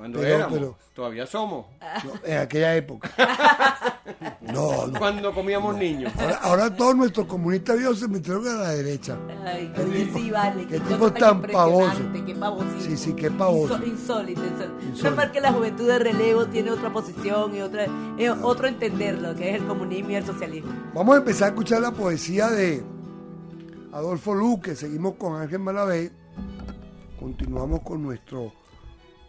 Cuando 0.00 0.18
Pero- 0.20 0.34
éramos, 0.34 0.58
pero- 0.58 0.78
todavía 0.94 1.26
somos. 1.26 1.66
No, 2.04 2.12
en 2.24 2.38
aquella 2.38 2.74
época. 2.74 3.10
No, 4.40 4.86
no. 4.86 4.98
Cuando 4.98 5.32
comíamos 5.32 5.76
niños. 5.76 6.10
Ahora, 6.18 6.36
ahora 6.42 6.74
todos 6.74 6.96
nuestros 6.96 7.26
comunistas 7.26 7.76
viejos 7.78 8.00
se 8.00 8.08
metieron 8.08 8.48
a 8.48 8.54
la 8.54 8.68
derecha. 8.70 9.16
Ay, 9.44 9.70
Qué 9.76 9.82
tipo- 9.84 10.18
sí, 10.18 10.30
vale. 10.30 10.66
qué 10.66 10.80
tipo 10.80 11.12
tan 11.12 11.42
pavoso. 11.42 12.00
Qué 12.26 12.34
pavosísimo. 12.34 12.80
Sí, 12.80 12.96
sí, 12.96 13.12
qué 13.12 13.30
pavoso. 13.30 13.74
Insólito, 13.84 14.42
insólito. 14.42 14.42
Insólito. 14.82 15.10
No 15.10 15.16
mal 15.16 15.30
que 15.30 15.40
la 15.40 15.52
juventud 15.52 15.86
de 15.86 15.98
relevo 15.98 16.46
tiene 16.46 16.70
otra 16.70 16.90
posición 16.92 17.54
y 17.54 17.60
otra, 17.60 17.86
es 18.18 18.30
otro 18.42 18.66
entenderlo, 18.66 19.34
que 19.36 19.50
es 19.54 19.60
el 19.60 19.66
comunismo 19.68 20.10
y 20.10 20.14
el 20.16 20.24
socialismo. 20.26 20.72
Vamos 20.94 21.14
a 21.14 21.18
empezar 21.18 21.44
a 21.44 21.48
escuchar 21.50 21.82
la 21.82 21.92
poesía 21.92 22.48
de 22.48 22.82
Adolfo 23.92 24.34
Luque. 24.34 24.74
Seguimos 24.74 25.14
con 25.16 25.40
Ángel 25.40 25.60
Malavé. 25.60 26.10
Continuamos 27.20 27.80
con 27.82 28.02
nuestro 28.02 28.52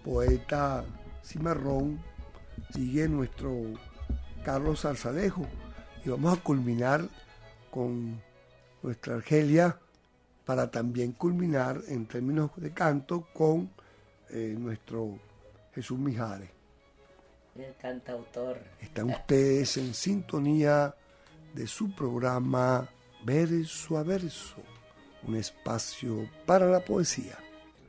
poeta 0.03 0.83
Cimarrón. 1.23 2.01
Sigue 2.73 3.07
nuestro 3.07 3.51
Carlos 4.43 4.81
Zarzalejo. 4.81 5.45
Y 6.03 6.09
vamos 6.09 6.37
a 6.37 6.41
culminar 6.41 7.07
con 7.69 8.21
nuestra 8.81 9.15
Argelia 9.15 9.77
para 10.45 10.69
también 10.69 11.13
culminar 11.13 11.81
en 11.87 12.05
términos 12.07 12.51
de 12.55 12.71
canto 12.71 13.27
con 13.33 13.69
eh, 14.29 14.55
nuestro 14.57 15.19
Jesús 15.73 15.99
Mijares. 15.99 16.49
El 17.55 17.75
cantautor. 17.81 18.57
Están 18.79 19.09
ustedes 19.09 19.77
en 19.77 19.93
sintonía 19.93 20.95
de 21.53 21.67
su 21.67 21.93
programa 21.93 22.87
Verso 23.23 23.97
a 23.97 24.03
Verso, 24.03 24.57
un 25.27 25.35
espacio 25.35 26.27
para 26.45 26.65
la 26.65 26.79
poesía. 26.79 27.37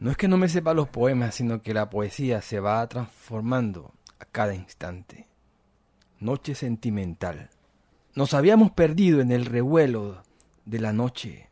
No 0.02 0.10
es 0.10 0.16
que 0.16 0.26
no 0.26 0.36
me 0.36 0.48
sepa 0.48 0.74
los 0.74 0.88
poemas, 0.88 1.36
sino 1.36 1.62
que 1.62 1.72
la 1.72 1.88
poesía 1.88 2.42
se 2.42 2.58
va 2.58 2.84
transformando 2.88 3.94
a 4.18 4.24
cada 4.24 4.52
instante. 4.52 5.28
Noche 6.18 6.56
sentimental. 6.56 7.50
Nos 8.16 8.34
habíamos 8.34 8.72
perdido 8.72 9.20
en 9.20 9.30
el 9.30 9.44
revuelo 9.44 10.24
de 10.64 10.80
la 10.80 10.92
noche. 10.92 11.50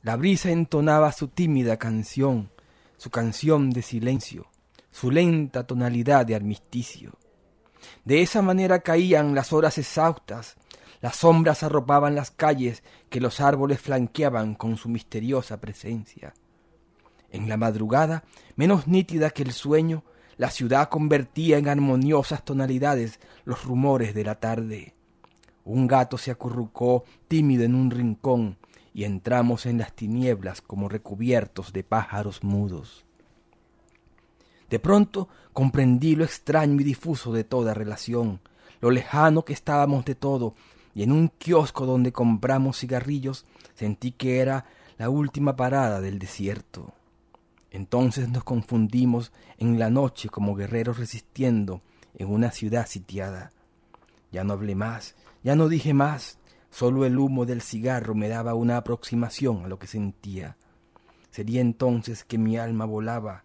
La 0.00 0.16
brisa 0.16 0.50
entonaba 0.50 1.12
su 1.12 1.28
tímida 1.28 1.76
canción, 1.76 2.50
su 2.96 3.10
canción 3.10 3.68
de 3.68 3.82
silencio, 3.82 4.46
su 4.90 5.10
lenta 5.10 5.66
tonalidad 5.66 6.24
de 6.24 6.36
armisticio. 6.36 7.18
De 8.06 8.22
esa 8.22 8.40
manera 8.40 8.80
caían 8.80 9.34
las 9.34 9.52
horas 9.52 9.76
exhaustas, 9.76 10.56
las 11.02 11.16
sombras 11.16 11.62
arropaban 11.62 12.14
las 12.14 12.30
calles 12.30 12.82
que 13.10 13.20
los 13.20 13.42
árboles 13.42 13.78
flanqueaban 13.78 14.54
con 14.54 14.78
su 14.78 14.88
misteriosa 14.88 15.60
presencia. 15.60 16.32
En 17.30 17.48
la 17.48 17.56
madrugada, 17.56 18.24
menos 18.56 18.86
nítida 18.86 19.30
que 19.30 19.42
el 19.42 19.52
sueño, 19.52 20.02
la 20.36 20.50
ciudad 20.50 20.88
convertía 20.88 21.58
en 21.58 21.68
armoniosas 21.68 22.44
tonalidades 22.44 23.20
los 23.44 23.64
rumores 23.64 24.14
de 24.14 24.24
la 24.24 24.36
tarde. 24.36 24.94
Un 25.64 25.86
gato 25.86 26.18
se 26.18 26.30
acurrucó 26.30 27.04
tímido 27.28 27.64
en 27.64 27.74
un 27.74 27.90
rincón 27.90 28.56
y 28.92 29.04
entramos 29.04 29.66
en 29.66 29.78
las 29.78 29.92
tinieblas 29.94 30.60
como 30.60 30.88
recubiertos 30.88 31.72
de 31.72 31.84
pájaros 31.84 32.42
mudos. 32.42 33.04
De 34.68 34.78
pronto 34.78 35.28
comprendí 35.52 36.16
lo 36.16 36.24
extraño 36.24 36.80
y 36.80 36.84
difuso 36.84 37.32
de 37.32 37.44
toda 37.44 37.74
relación, 37.74 38.40
lo 38.80 38.90
lejano 38.90 39.44
que 39.44 39.52
estábamos 39.52 40.04
de 40.04 40.14
todo, 40.14 40.54
y 40.94 41.02
en 41.02 41.12
un 41.12 41.28
kiosco 41.28 41.86
donde 41.86 42.12
compramos 42.12 42.78
cigarrillos 42.78 43.44
sentí 43.74 44.12
que 44.12 44.40
era 44.40 44.66
la 44.98 45.10
última 45.10 45.56
parada 45.56 46.00
del 46.00 46.18
desierto. 46.18 46.92
Entonces 47.70 48.28
nos 48.28 48.44
confundimos 48.44 49.32
en 49.58 49.78
la 49.78 49.90
noche 49.90 50.28
como 50.28 50.54
guerreros 50.54 50.98
resistiendo 50.98 51.82
en 52.14 52.28
una 52.28 52.50
ciudad 52.50 52.86
sitiada. 52.86 53.52
Ya 54.32 54.44
no 54.44 54.54
hablé 54.54 54.74
más, 54.74 55.14
ya 55.42 55.56
no 55.56 55.68
dije 55.68 55.94
más, 55.94 56.38
solo 56.70 57.04
el 57.04 57.18
humo 57.18 57.46
del 57.46 57.62
cigarro 57.62 58.14
me 58.14 58.28
daba 58.28 58.54
una 58.54 58.76
aproximación 58.76 59.64
a 59.64 59.68
lo 59.68 59.78
que 59.78 59.86
sentía. 59.86 60.56
Sería 61.30 61.60
entonces 61.60 62.24
que 62.24 62.38
mi 62.38 62.56
alma 62.56 62.84
volaba 62.84 63.44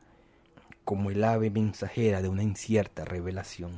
como 0.83 1.11
el 1.11 1.23
ave 1.23 1.49
mensajera 1.49 2.21
de 2.21 2.29
una 2.29 2.43
incierta 2.43 3.05
revelación. 3.05 3.73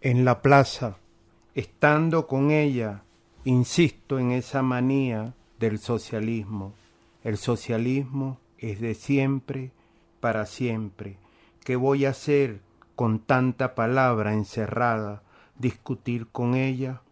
En 0.00 0.24
la 0.24 0.42
plaza, 0.42 0.98
estando 1.54 2.26
con 2.26 2.50
ella, 2.50 3.02
insisto 3.44 4.18
en 4.18 4.32
esa 4.32 4.62
manía 4.62 5.34
del 5.58 5.78
socialismo. 5.78 6.74
El 7.24 7.36
socialismo 7.36 8.38
es 8.70 8.80
de 8.80 8.94
siempre 8.94 9.70
para 10.20 10.46
siempre. 10.46 11.18
¿Qué 11.64 11.76
voy 11.76 12.04
a 12.04 12.10
hacer 12.10 12.60
con 12.94 13.20
tanta 13.20 13.74
palabra 13.74 14.32
encerrada? 14.32 15.22
¿Discutir 15.58 16.26
con 16.28 16.54
ella 16.54 17.02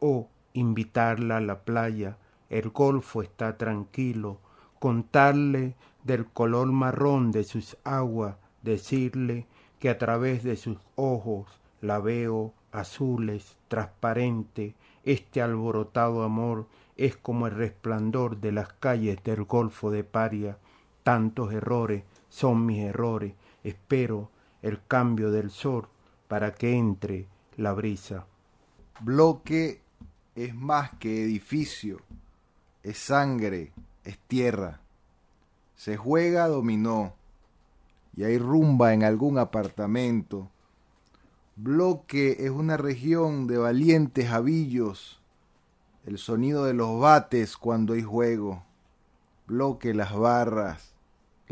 o 0.00 0.28
invitarla 0.54 1.38
a 1.38 1.40
la 1.40 1.60
playa? 1.60 2.16
El 2.50 2.70
golfo 2.70 3.22
está 3.22 3.56
tranquilo. 3.56 4.38
Contarle 4.78 5.74
del 6.04 6.26
color 6.26 6.72
marrón 6.72 7.30
de 7.30 7.44
sus 7.44 7.76
aguas, 7.84 8.36
decirle 8.62 9.46
que 9.78 9.90
a 9.90 9.98
través 9.98 10.42
de 10.42 10.56
sus 10.56 10.78
ojos 10.96 11.46
la 11.80 11.98
veo 11.98 12.52
azules, 12.72 13.56
transparente, 13.68 14.74
este 15.04 15.42
alborotado 15.42 16.22
amor 16.22 16.66
es 16.96 17.16
como 17.16 17.46
el 17.46 17.54
resplandor 17.54 18.38
de 18.38 18.52
las 18.52 18.72
calles 18.72 19.22
del 19.24 19.44
Golfo 19.44 19.90
de 19.90 20.04
Paria. 20.04 20.58
Tantos 21.02 21.52
errores 21.52 22.04
son 22.28 22.64
mis 22.64 22.80
errores. 22.80 23.34
Espero 23.64 24.30
el 24.62 24.80
cambio 24.86 25.30
del 25.30 25.50
sol 25.50 25.88
para 26.28 26.54
que 26.54 26.76
entre 26.76 27.26
la 27.56 27.72
brisa. 27.72 28.26
Bloque 29.00 29.80
es 30.34 30.54
más 30.54 30.90
que 30.98 31.24
edificio, 31.24 32.00
es 32.82 32.98
sangre, 32.98 33.72
es 34.04 34.18
tierra. 34.28 34.80
Se 35.74 35.96
juega 35.96 36.48
dominó 36.48 37.14
y 38.16 38.24
hay 38.24 38.38
rumba 38.38 38.94
en 38.94 39.04
algún 39.04 39.38
apartamento. 39.38 40.48
Bloque 41.56 42.36
es 42.40 42.50
una 42.50 42.76
región 42.76 43.46
de 43.46 43.58
valientes 43.58 44.30
avillos, 44.30 45.20
el 46.06 46.18
sonido 46.18 46.64
de 46.64 46.74
los 46.74 46.98
bates 47.00 47.56
cuando 47.56 47.92
hay 47.94 48.02
juego. 48.02 48.64
Bloque 49.46 49.92
las 49.92 50.16
barras, 50.16 50.91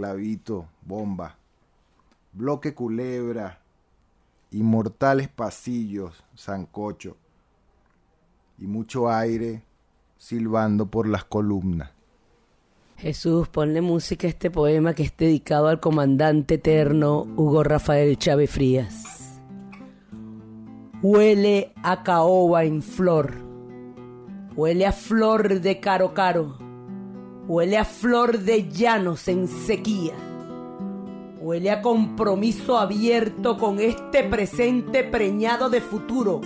clavito, 0.01 0.67
bomba. 0.81 1.37
Bloque 2.33 2.73
culebra, 2.73 3.59
inmortales 4.51 5.29
pasillos, 5.29 6.25
sancocho 6.35 7.19
y 8.59 8.67
mucho 8.67 9.11
aire 9.11 9.63
silbando 10.17 10.87
por 10.87 11.07
las 11.07 11.25
columnas. 11.25 11.91
Jesús, 12.97 13.49
ponle 13.49 13.83
música 13.83 14.27
a 14.27 14.31
este 14.31 14.51
poema 14.51 14.95
que 14.95 15.03
es 15.03 15.15
dedicado 15.15 15.69
al 15.69 15.81
comandante 15.81 16.55
eterno 16.55 17.27
Hugo 17.37 17.63
Rafael 17.63 18.17
Chávez 18.17 18.51
Frías. 18.51 19.39
Huele 21.03 21.75
a 21.83 22.03
caoba 22.03 22.65
en 22.65 22.81
flor, 22.81 23.35
huele 24.57 24.87
a 24.87 24.93
flor 24.93 25.61
de 25.61 25.79
caro 25.79 26.15
caro, 26.15 26.57
huele 27.51 27.79
a 27.79 27.85
flor 27.85 28.39
de 28.39 28.69
llanos 28.69 29.27
en 29.27 29.49
sequía, 29.49 30.15
huele 31.41 31.73
a 31.73 31.83
compromiso 31.83 32.79
abierto 32.79 33.59
con 33.59 33.81
este 33.81 34.23
presente 34.23 35.03
preñado 35.03 35.69
de 35.69 35.81
futuro, 35.81 36.43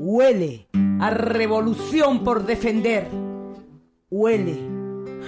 huele 0.00 0.66
a 1.00 1.10
revolución 1.10 2.24
por 2.24 2.46
defender, 2.46 3.08
huele 4.10 4.58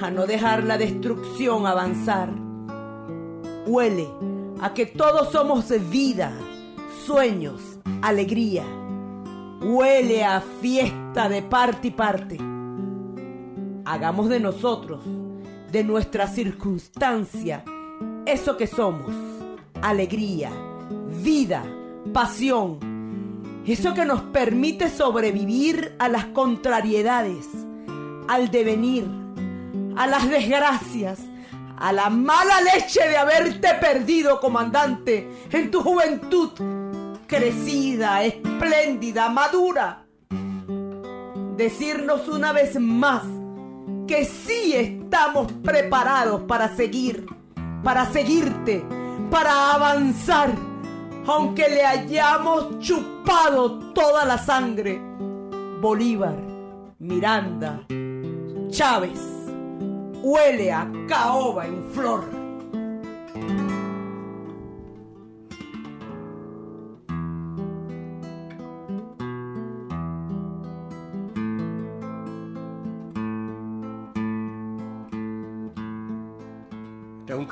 a 0.02 0.10
no 0.10 0.26
dejar 0.26 0.64
la 0.64 0.76
destrucción 0.76 1.68
avanzar. 1.68 2.30
Huele 3.66 4.08
a 4.60 4.74
que 4.74 4.86
todos 4.86 5.30
somos 5.30 5.72
vida, 5.88 6.36
sueños, 7.06 7.78
alegría. 8.02 8.64
Huele 9.62 10.24
a 10.24 10.40
fiesta 10.60 11.28
de 11.28 11.42
parte 11.42 11.88
y 11.88 11.90
parte. 11.92 12.53
Hagamos 13.86 14.30
de 14.30 14.40
nosotros, 14.40 15.02
de 15.70 15.84
nuestra 15.84 16.26
circunstancia, 16.26 17.64
eso 18.24 18.56
que 18.56 18.66
somos, 18.66 19.14
alegría, 19.82 20.50
vida, 21.22 21.62
pasión, 22.14 22.78
eso 23.66 23.92
que 23.92 24.06
nos 24.06 24.22
permite 24.22 24.88
sobrevivir 24.88 25.96
a 25.98 26.08
las 26.08 26.24
contrariedades, 26.26 27.46
al 28.26 28.50
devenir, 28.50 29.06
a 29.98 30.06
las 30.06 30.30
desgracias, 30.30 31.20
a 31.76 31.92
la 31.92 32.08
mala 32.08 32.62
leche 32.62 33.06
de 33.06 33.18
haberte 33.18 33.68
perdido, 33.82 34.40
comandante, 34.40 35.28
en 35.52 35.70
tu 35.70 35.82
juventud, 35.82 36.52
crecida, 37.26 38.24
espléndida, 38.24 39.28
madura. 39.28 40.06
Decirnos 41.58 42.28
una 42.28 42.52
vez 42.52 42.80
más 42.80 43.24
que 44.06 44.24
sí 44.24 44.74
estamos 44.74 45.50
preparados 45.62 46.42
para 46.42 46.74
seguir, 46.74 47.26
para 47.82 48.06
seguirte, 48.12 48.84
para 49.30 49.72
avanzar, 49.72 50.50
aunque 51.26 51.68
le 51.68 51.84
hayamos 51.84 52.78
chupado 52.80 53.92
toda 53.92 54.24
la 54.24 54.38
sangre. 54.38 55.00
Bolívar, 55.80 56.36
Miranda, 56.98 57.84
Chávez, 58.70 59.20
huele 60.22 60.72
a 60.72 60.90
caoba 61.08 61.66
en 61.66 61.90
flor. 61.92 62.43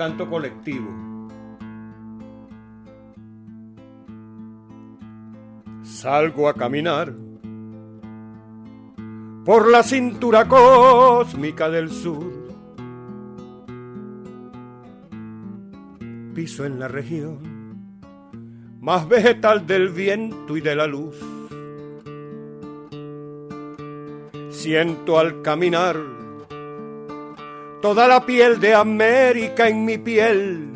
Canto 0.03 0.28
colectivo. 0.28 0.90
Salgo 5.84 6.48
a 6.48 6.55
caminar 6.55 7.14
por 9.44 9.70
la 9.70 9.84
cintura 9.84 10.48
cósmica 10.48 11.70
del 11.70 11.88
sur. 11.88 12.32
Piso 16.34 16.64
en 16.64 16.80
la 16.80 16.88
región 16.88 17.38
más 18.80 19.09
vegetal 19.09 19.68
del 19.68 19.90
viento 19.90 20.57
y 20.57 20.61
de 20.61 20.74
la 20.74 20.88
luz. 20.88 21.16
Siento 24.50 25.20
al 25.20 25.42
caminar 25.42 25.96
toda 27.83 28.07
la 28.07 28.24
piel 28.24 28.61
de 28.61 28.74
América 28.74 29.68
en 29.68 29.85
mi 29.85 29.99
piel 29.99 30.68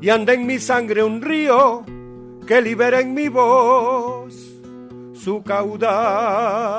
y 0.00 0.08
anda 0.08 0.32
en 0.32 0.46
mi 0.46 0.58
sangre 0.58 1.04
un 1.04 1.20
río 1.20 1.84
que 2.46 2.62
libera 2.62 3.00
en 3.00 3.12
mi 3.12 3.28
voz 3.28 4.34
su 5.12 5.42
caudal. 5.42 6.78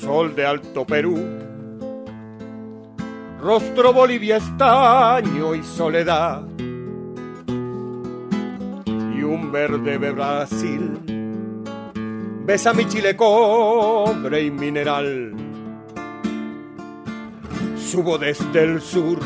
Sol 0.00 0.34
de 0.34 0.46
Alto 0.46 0.86
Perú, 0.86 1.18
rostro 3.38 3.92
Bolivia 3.92 4.38
estaño 4.38 5.54
y 5.54 5.62
soledad 5.62 6.48
y 9.14 9.22
un 9.22 9.52
verde 9.52 9.98
de 9.98 10.10
Brasil 10.10 11.07
besa 12.48 12.72
mi 12.72 12.86
chile 12.88 13.14
cobre 13.14 14.44
y 14.44 14.50
mineral. 14.50 15.34
Subo 17.76 18.16
desde 18.16 18.62
el 18.62 18.80
sur 18.80 19.18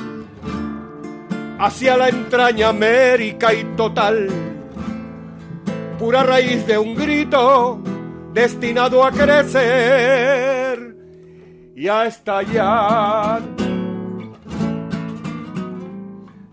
hacia 1.61 1.97
la 1.97 2.09
entraña 2.09 2.71
América 2.71 3.55
y 3.55 3.63
total, 3.77 4.29
pura 6.01 6.25
raíz 6.25 6.67
de 6.67 6.77
un 6.77 6.97
grito 6.97 7.79
destinado 8.35 9.05
a 9.05 9.13
crecer 9.13 10.97
y 11.77 11.87
a 11.87 12.07
estallar. 12.07 13.41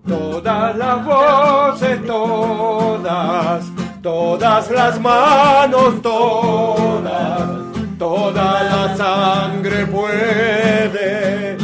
Todas 0.08 0.78
las 0.78 1.04
voces, 1.04 2.06
todas 2.06 3.79
todas 4.02 4.72
las 4.72 5.00
manos, 5.00 6.02
todas, 6.02 7.50
toda 7.98 8.64
la 8.64 8.98
sangre 8.98 9.86
puede 9.86 11.58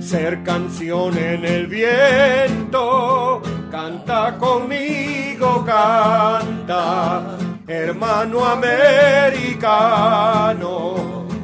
ser 0.00 0.42
canción 0.42 1.16
en 1.18 1.44
el 1.44 1.66
viento. 1.66 3.42
Canta 3.70 4.36
conmigo, 4.38 5.64
canta, 5.64 7.36
hermano 7.66 8.44
americano, 8.44 9.74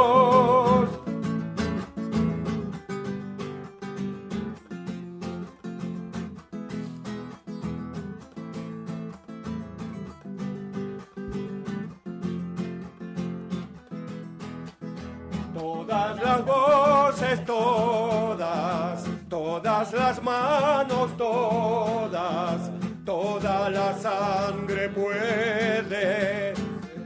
Las 16.29 16.45
voces, 16.45 17.45
todas, 17.47 19.05
todas 19.31 19.93
las 19.95 20.23
manos, 20.23 21.17
todas, 21.17 22.71
toda 23.05 23.71
la 23.71 23.95
sangre 23.95 24.91
puede 24.91 26.53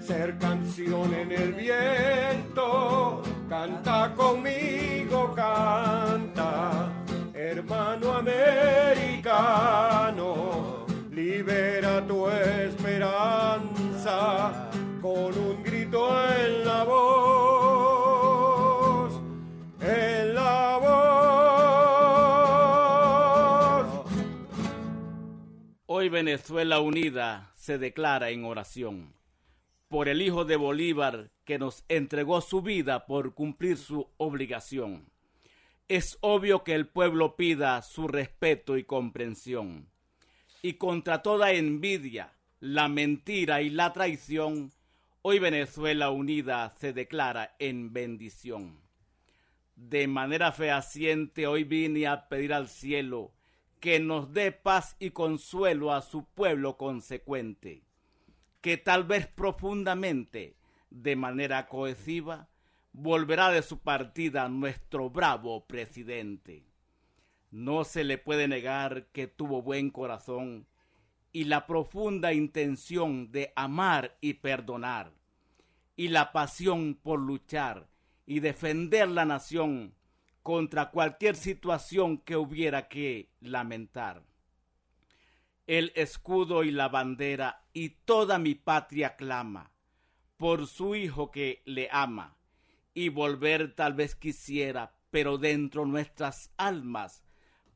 ser 0.01 0.37
canción 0.39 1.15
en 1.15 1.31
el 1.31 1.53
viento. 1.53 3.23
Canta 3.49 4.13
conmigo, 4.17 5.33
canta, 5.37 6.91
hermano 7.33 8.15
americano, 8.15 9.25
libera 11.13 12.05
tu 12.05 12.27
Venezuela 26.13 26.79
unida 26.79 27.51
se 27.57 27.79
declara 27.79 28.31
en 28.31 28.45
oración 28.45 29.15
por 29.89 30.09
el 30.09 30.21
Hijo 30.21 30.45
de 30.45 30.57
Bolívar 30.57 31.31
que 31.45 31.59
nos 31.59 31.85
entregó 31.89 32.43
su 32.43 32.61
vida 32.61 33.07
por 33.07 33.35
cumplir 33.35 33.79
su 33.79 34.09
obligación. 34.19 35.11
Es 35.89 36.19
obvio 36.21 36.65
que 36.65 36.75
el 36.75 36.87
pueblo 36.87 37.35
pida 37.35 37.81
su 37.81 38.09
respeto 38.09 38.77
y 38.77 38.85
comprensión. 38.85 39.89
Y 40.61 40.75
contra 40.75 41.23
toda 41.23 41.53
envidia, 41.53 42.35
la 42.61 42.89
mentira 42.89 43.63
y 43.63 43.71
la 43.71 43.93
traición, 43.95 44.71
hoy 45.23 45.39
Venezuela 45.39 46.11
unida 46.11 46.75
se 46.79 46.93
declara 46.93 47.57
en 47.59 47.93
bendición. 47.93 48.81
De 49.77 50.07
manera 50.09 50.53
fehaciente 50.53 51.47
hoy 51.47 51.65
vine 51.65 52.07
a 52.07 52.29
pedir 52.29 52.53
al 52.53 52.69
cielo 52.69 53.33
que 53.83 53.99
nos 53.99 54.33
dé 54.33 54.53
paz 54.53 54.95
y 55.01 55.11
consuelo 55.11 55.93
a 55.93 56.03
su 56.03 56.25
pueblo 56.25 56.77
consecuente, 56.77 57.83
que 58.61 58.77
tal 58.77 59.03
vez 59.03 59.27
profundamente, 59.27 60.55
de 60.91 61.17
manera 61.17 61.67
cohesiva, 61.67 62.49
volverá 62.93 63.51
de 63.51 63.61
su 63.61 63.81
partida 63.81 64.49
nuestro 64.49 65.11
bravo 65.11 65.67
presidente. 65.67 66.65
No 67.51 67.83
se 67.83 68.05
le 68.05 68.19
puede 68.19 68.47
negar 68.47 69.07
que 69.07 69.27
tuvo 69.27 69.63
buen 69.63 69.91
corazón 69.91 70.69
y 71.33 71.45
la 71.45 71.67
profunda 71.67 72.33
intención 72.33 73.33
de 73.33 73.53
amar 73.57 74.17
y 74.21 74.35
perdonar, 74.35 75.11
y 75.97 76.07
la 76.07 76.31
pasión 76.31 76.95
por 76.95 77.19
luchar 77.19 77.89
y 78.27 78.39
defender 78.39 79.09
la 79.09 79.25
nación 79.25 79.97
contra 80.43 80.91
cualquier 80.91 81.37
situación 81.37 82.19
que 82.19 82.37
hubiera 82.37 82.89
que 82.89 83.31
lamentar. 83.41 84.23
el 85.67 85.93
escudo 85.95 86.65
y 86.65 86.71
la 86.71 86.89
bandera, 86.89 87.65
y 87.73 87.91
toda 87.91 88.39
mi 88.39 88.55
patria 88.55 89.17
clama, 89.17 89.71
por 90.37 90.67
su 90.67 90.97
hijo 90.97 91.31
que 91.31 91.63
le 91.65 91.89
ama, 91.93 92.37
y 92.95 93.09
volver 93.09 93.75
tal 93.75 93.95
vez 93.95 94.17
quisiera, 94.17 94.93
pero 95.11 95.39
dentro 95.39 95.87
nuestras 95.87 96.53
almas, 96.57 97.23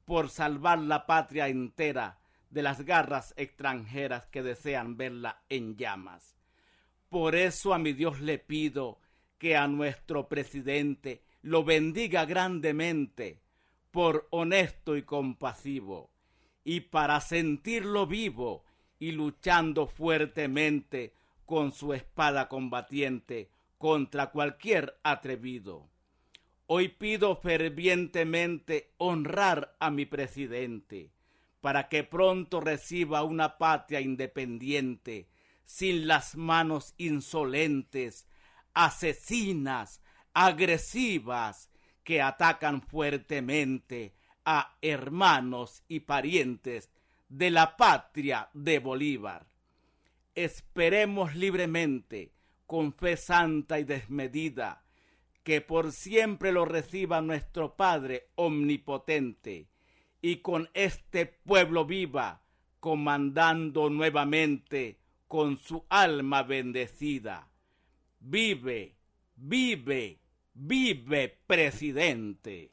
por 0.04 0.30
salvar 0.30 0.78
la 0.80 1.06
patria 1.06 1.48
entera 1.48 2.18
de 2.50 2.62
las 2.62 2.82
garras 2.82 3.34
extranjeras 3.36 4.26
que 4.26 4.42
desean 4.42 4.96
verla 4.96 5.42
en 5.48 5.76
llamas. 5.76 6.36
Por 7.08 7.34
eso 7.34 7.72
a 7.72 7.78
mi 7.78 7.92
Dios 7.92 8.20
le 8.20 8.38
pido 8.38 8.98
que 9.38 9.56
a 9.56 9.68
nuestro 9.68 10.28
presidente 10.28 11.22
lo 11.42 11.64
bendiga 11.64 12.24
grandemente, 12.24 13.40
por 13.90 14.28
honesto 14.30 14.96
y 14.96 15.02
compasivo, 15.02 16.10
y 16.64 16.80
para 16.80 17.20
sentirlo 17.20 18.06
vivo 18.06 18.64
y 18.98 19.12
luchando 19.12 19.86
fuertemente 19.86 21.14
con 21.44 21.72
su 21.72 21.94
espada 21.94 22.48
combatiente 22.48 23.50
contra 23.78 24.30
cualquier 24.30 24.98
atrevido. 25.02 25.88
Hoy 26.66 26.88
pido 26.88 27.36
fervientemente 27.36 28.92
honrar 28.96 29.76
a 29.78 29.90
mi 29.90 30.04
presidente, 30.04 31.12
para 31.60 31.88
que 31.88 32.02
pronto 32.02 32.60
reciba 32.60 33.22
una 33.22 33.58
patria 33.58 34.00
independiente, 34.00 35.28
sin 35.64 36.06
las 36.06 36.36
manos 36.36 36.94
insolentes, 36.96 38.26
asesinas, 38.74 40.02
agresivas, 40.38 41.70
que 42.04 42.20
atacan 42.20 42.82
fuertemente 42.82 44.14
a 44.44 44.76
hermanos 44.82 45.82
y 45.88 46.00
parientes 46.00 46.90
de 47.30 47.50
la 47.50 47.78
patria 47.78 48.50
de 48.52 48.78
Bolívar. 48.78 49.46
Esperemos 50.34 51.34
libremente, 51.34 52.34
con 52.66 52.92
fe 52.92 53.16
santa 53.16 53.80
y 53.80 53.84
desmedida, 53.84 54.84
que 55.42 55.62
por 55.62 55.90
siempre 55.90 56.52
lo 56.52 56.66
reciba 56.66 57.22
nuestro 57.22 57.74
Padre 57.74 58.28
omnipotente, 58.34 59.70
y 60.20 60.36
con 60.36 60.68
este 60.74 61.24
pueblo 61.24 61.86
viva, 61.86 62.42
comandando 62.78 63.88
nuevamente 63.88 65.00
con 65.28 65.56
su 65.56 65.86
alma 65.88 66.42
bendecida. 66.42 67.48
Vive, 68.20 68.96
vive, 69.34 70.20
vive, 70.56 71.38
presidente. 71.46 72.72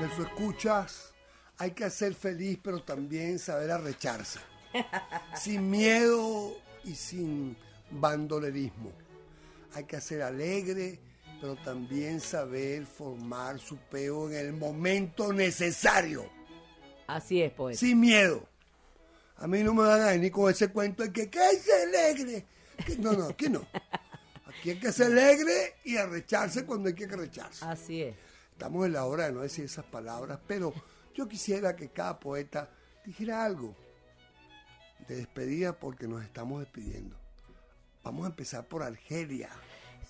Verso 0.00 0.22
escuchas, 0.22 1.12
hay 1.58 1.72
que 1.72 1.90
ser 1.90 2.14
feliz, 2.14 2.58
pero 2.62 2.82
también 2.82 3.38
saber 3.38 3.70
arrecharse. 3.70 4.40
sin 5.34 5.68
miedo 5.70 6.56
y 6.84 6.94
sin 6.94 7.56
bandolerismo. 7.90 8.92
Hay 9.74 9.84
que 9.84 10.00
ser 10.00 10.22
alegre, 10.22 10.98
pero 11.40 11.56
también 11.56 12.20
saber 12.20 12.86
formar 12.86 13.58
su 13.58 13.76
peo 13.76 14.30
en 14.30 14.36
el 14.36 14.52
momento 14.54 15.32
necesario. 15.32 16.28
Así 17.06 17.42
es, 17.42 17.52
poeta. 17.52 17.78
Sin 17.78 18.00
miedo. 18.00 18.49
A 19.40 19.46
mí 19.46 19.62
no 19.64 19.74
me 19.74 19.82
van 19.82 20.00
a 20.02 20.06
venir 20.08 20.30
con 20.30 20.50
ese 20.50 20.68
cuento 20.68 21.02
de 21.02 21.12
que, 21.12 21.28
que 21.30 21.38
ser 21.58 21.88
alegre. 21.88 22.46
Que- 22.86 22.96
no, 22.96 23.12
no, 23.12 23.24
aquí 23.26 23.48
no. 23.48 23.66
Aquí 24.46 24.70
hay 24.70 24.78
que 24.78 24.92
ser 24.92 25.06
alegre 25.06 25.74
y 25.84 25.96
arrecharse 25.96 26.64
cuando 26.66 26.88
hay 26.88 26.94
que 26.94 27.04
arrecharse. 27.04 27.64
Así 27.64 28.02
es. 28.02 28.14
Estamos 28.52 28.84
en 28.86 28.92
la 28.92 29.06
hora 29.06 29.24
de 29.26 29.32
no 29.32 29.40
decir 29.40 29.64
esas 29.64 29.86
palabras, 29.86 30.38
pero 30.46 30.72
yo 31.14 31.26
quisiera 31.26 31.74
que 31.74 31.88
cada 31.88 32.20
poeta 32.20 32.68
dijera 33.04 33.44
algo 33.44 33.74
de 35.08 35.16
despedida 35.16 35.72
porque 35.78 36.06
nos 36.06 36.22
estamos 36.22 36.60
despidiendo. 36.60 37.16
Vamos 38.02 38.24
a 38.26 38.28
empezar 38.28 38.66
por 38.66 38.82
Argelia. 38.82 39.48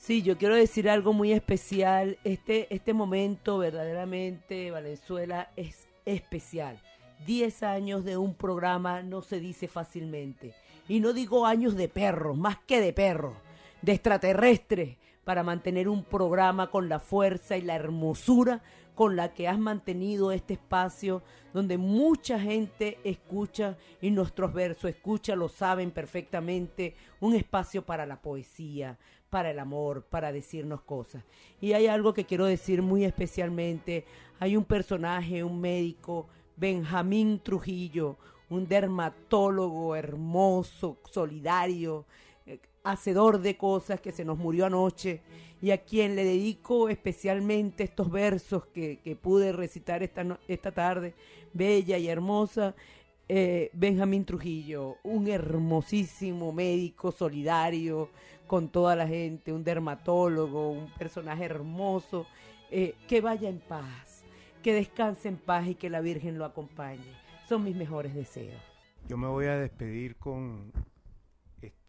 Sí, 0.01 0.23
yo 0.23 0.37
quiero 0.39 0.55
decir 0.57 0.89
algo 0.89 1.13
muy 1.13 1.33
especial. 1.33 2.19
Este, 2.25 2.73
este 2.75 2.93
momento 2.95 3.59
verdaderamente, 3.59 4.71
Valenzuela, 4.71 5.53
es 5.57 5.87
especial. 6.05 6.81
Diez 7.27 7.63
años 7.63 8.05
de 8.05 8.17
un 8.17 8.35
programa 8.35 9.03
no 9.03 9.23
se 9.23 9.41
dice 9.41 9.69
fácilmente. 9.69 10.55
Y 10.89 11.01
no 11.01 11.13
digo 11.13 11.47
años 11.47 11.77
de 11.77 11.89
perros, 11.89 12.37
más 12.37 12.59
que 12.67 12.81
de 12.81 12.93
perros, 12.93 13.37
de 13.83 13.93
extraterrestres, 13.93 14.97
para 15.25 15.43
mantener 15.43 15.89
un 15.89 16.03
programa 16.03 16.71
con 16.71 16.89
la 16.89 16.99
fuerza 16.99 17.57
y 17.57 17.63
la 17.63 17.77
hermosura 17.77 18.63
con 18.95 19.17
la 19.17 19.33
que 19.33 19.49
has 19.49 19.59
mantenido 19.59 20.33
este 20.33 20.55
espacio 20.55 21.23
donde 21.55 21.79
mucha 21.79 22.39
gente 22.39 22.99
escucha 23.05 23.77
y 24.01 24.11
nuestros 24.11 24.53
versos 24.53 24.91
escucha, 24.91 25.35
lo 25.37 25.49
saben 25.49 25.91
perfectamente, 25.91 26.95
un 27.21 27.35
espacio 27.35 27.85
para 27.85 28.07
la 28.07 28.21
poesía, 28.21 28.99
para 29.31 29.51
el 29.51 29.59
amor, 29.59 30.05
para 30.05 30.33
decirnos 30.33 30.83
cosas. 30.83 31.25
Y 31.61 31.73
hay 31.73 31.87
algo 31.87 32.13
que 32.13 32.25
quiero 32.25 32.45
decir 32.45 32.83
muy 32.83 33.05
especialmente, 33.05 34.05
hay 34.39 34.57
un 34.57 34.65
personaje, 34.65 35.45
un 35.45 35.61
médico, 35.61 36.29
Benjamín 36.61 37.41
Trujillo, 37.43 38.19
un 38.51 38.69
dermatólogo 38.69 39.97
hermoso, 39.97 40.99
solidario, 41.11 42.05
eh, 42.45 42.59
hacedor 42.85 43.41
de 43.41 43.57
cosas 43.57 43.99
que 44.03 44.13
se 44.13 44.27
nos 44.27 44.37
murió 44.37 44.67
anoche 44.67 45.23
y 45.63 45.71
a 45.71 45.79
quien 45.79 46.17
le 46.17 46.25
dedico 46.25 46.91
especialmente 46.91 47.85
estos 47.85 48.11
versos 48.11 48.67
que, 48.67 48.99
que 49.03 49.17
pude 49.17 49.53
recitar 49.53 50.03
esta, 50.03 50.39
esta 50.49 50.71
tarde, 50.71 51.15
bella 51.55 51.97
y 51.97 52.09
hermosa. 52.09 52.75
eh, 53.27 53.71
Benjamín 53.73 54.27
Trujillo, 54.27 54.99
un 55.03 55.29
hermosísimo 55.29 56.53
médico 56.53 57.11
solidario 57.11 58.11
con 58.47 58.69
toda 58.69 58.95
la 58.97 59.07
gente, 59.09 59.51
un 59.51 59.65
dermatólogo, 59.65 60.73
un 60.73 60.93
personaje 60.99 61.45
hermoso, 61.45 62.27
eh, 62.71 62.97
que 63.09 63.23
vaya 63.23 63.49
en 63.49 63.61
paz, 63.61 64.10
que 64.63 64.75
descanse 64.75 65.29
en 65.29 65.37
paz 65.37 65.67
y 65.67 65.75
que 65.75 65.91
la 65.91 66.01
Virgen 66.01 66.39
lo 66.39 66.45
acompañe. 66.45 67.17
Son 67.49 67.65
mis 67.65 67.77
mejores 67.77 68.15
deseos. 68.15 68.61
Yo 69.09 69.17
me 69.17 69.27
voy 69.27 69.47
a 69.47 69.57
despedir 69.57 70.17
con 70.17 70.73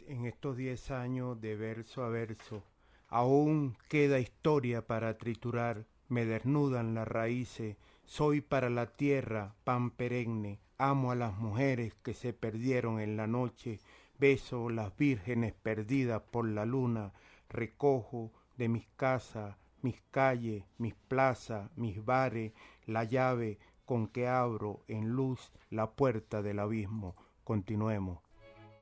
en 0.07 0.25
estos 0.25 0.57
10 0.57 0.91
años 0.91 1.39
de 1.39 1.55
verso 1.55 2.03
a 2.03 2.09
verso. 2.09 2.63
Aún 3.07 3.77
queda 3.87 4.19
historia 4.19 4.85
para 4.85 5.17
triturar, 5.17 5.85
me 6.09 6.25
desnudan 6.25 6.93
las 6.93 7.07
raíces, 7.07 7.77
soy 8.03 8.41
para 8.41 8.69
la 8.69 8.87
tierra 8.87 9.55
pan 9.63 9.91
perenne, 9.91 10.59
amo 10.77 11.11
a 11.11 11.15
las 11.15 11.37
mujeres 11.37 11.93
que 12.03 12.13
se 12.13 12.33
perdieron 12.33 12.99
en 12.99 13.15
la 13.15 13.27
noche, 13.27 13.79
beso 14.19 14.69
las 14.69 14.95
vírgenes 14.97 15.53
perdidas 15.53 16.21
por 16.21 16.47
la 16.47 16.65
luna, 16.65 17.13
recojo 17.49 18.31
de 18.57 18.67
mis 18.67 18.87
casas, 18.97 19.55
mis 19.83 20.01
calles, 20.11 20.63
mis 20.77 20.93
plazas, 20.93 21.69
mis 21.75 22.03
bares, 22.03 22.53
la 22.85 23.03
llave 23.03 23.59
con 23.85 24.07
que 24.07 24.27
abro 24.27 24.83
en 24.87 25.09
luz 25.09 25.51
la 25.69 25.91
puerta 25.91 26.41
del 26.41 26.59
abismo. 26.59 27.15
Continuemos. 27.43 28.19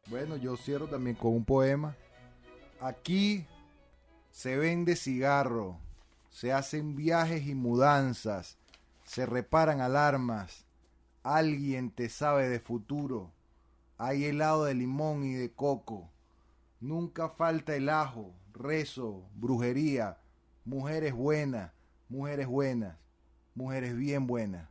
Bueno, 0.08 0.36
yo 0.38 0.58
cierro 0.58 0.88
también 0.88 1.16
con 1.16 1.34
un 1.34 1.46
poema. 1.46 1.96
Aquí 2.80 3.46
se 4.32 4.58
vende 4.58 4.96
cigarro, 4.96 5.80
se 6.30 6.54
hacen 6.54 6.96
viajes 6.96 7.48
y 7.48 7.56
mudanzas, 7.56 8.58
se 9.04 9.26
reparan 9.26 9.82
alarmas. 9.82 10.66
Alguien 11.24 11.92
te 11.92 12.10
sabe 12.10 12.48
de 12.48 12.60
futuro. 12.60 13.32
Hay 13.98 14.26
helado 14.26 14.66
de 14.66 14.76
limón 14.76 15.24
y 15.26 15.34
de 15.34 15.52
coco. 15.52 16.10
Nunca 16.80 17.30
falta 17.30 17.76
el 17.76 17.90
ajo, 17.90 18.34
rezo, 18.54 19.28
brujería, 19.36 20.18
mujeres 20.70 21.14
buenas, 21.16 21.72
mujeres 22.10 22.46
buenas, 22.48 22.96
mujeres 23.56 23.98
bien 23.98 24.28
buenas. 24.28 24.70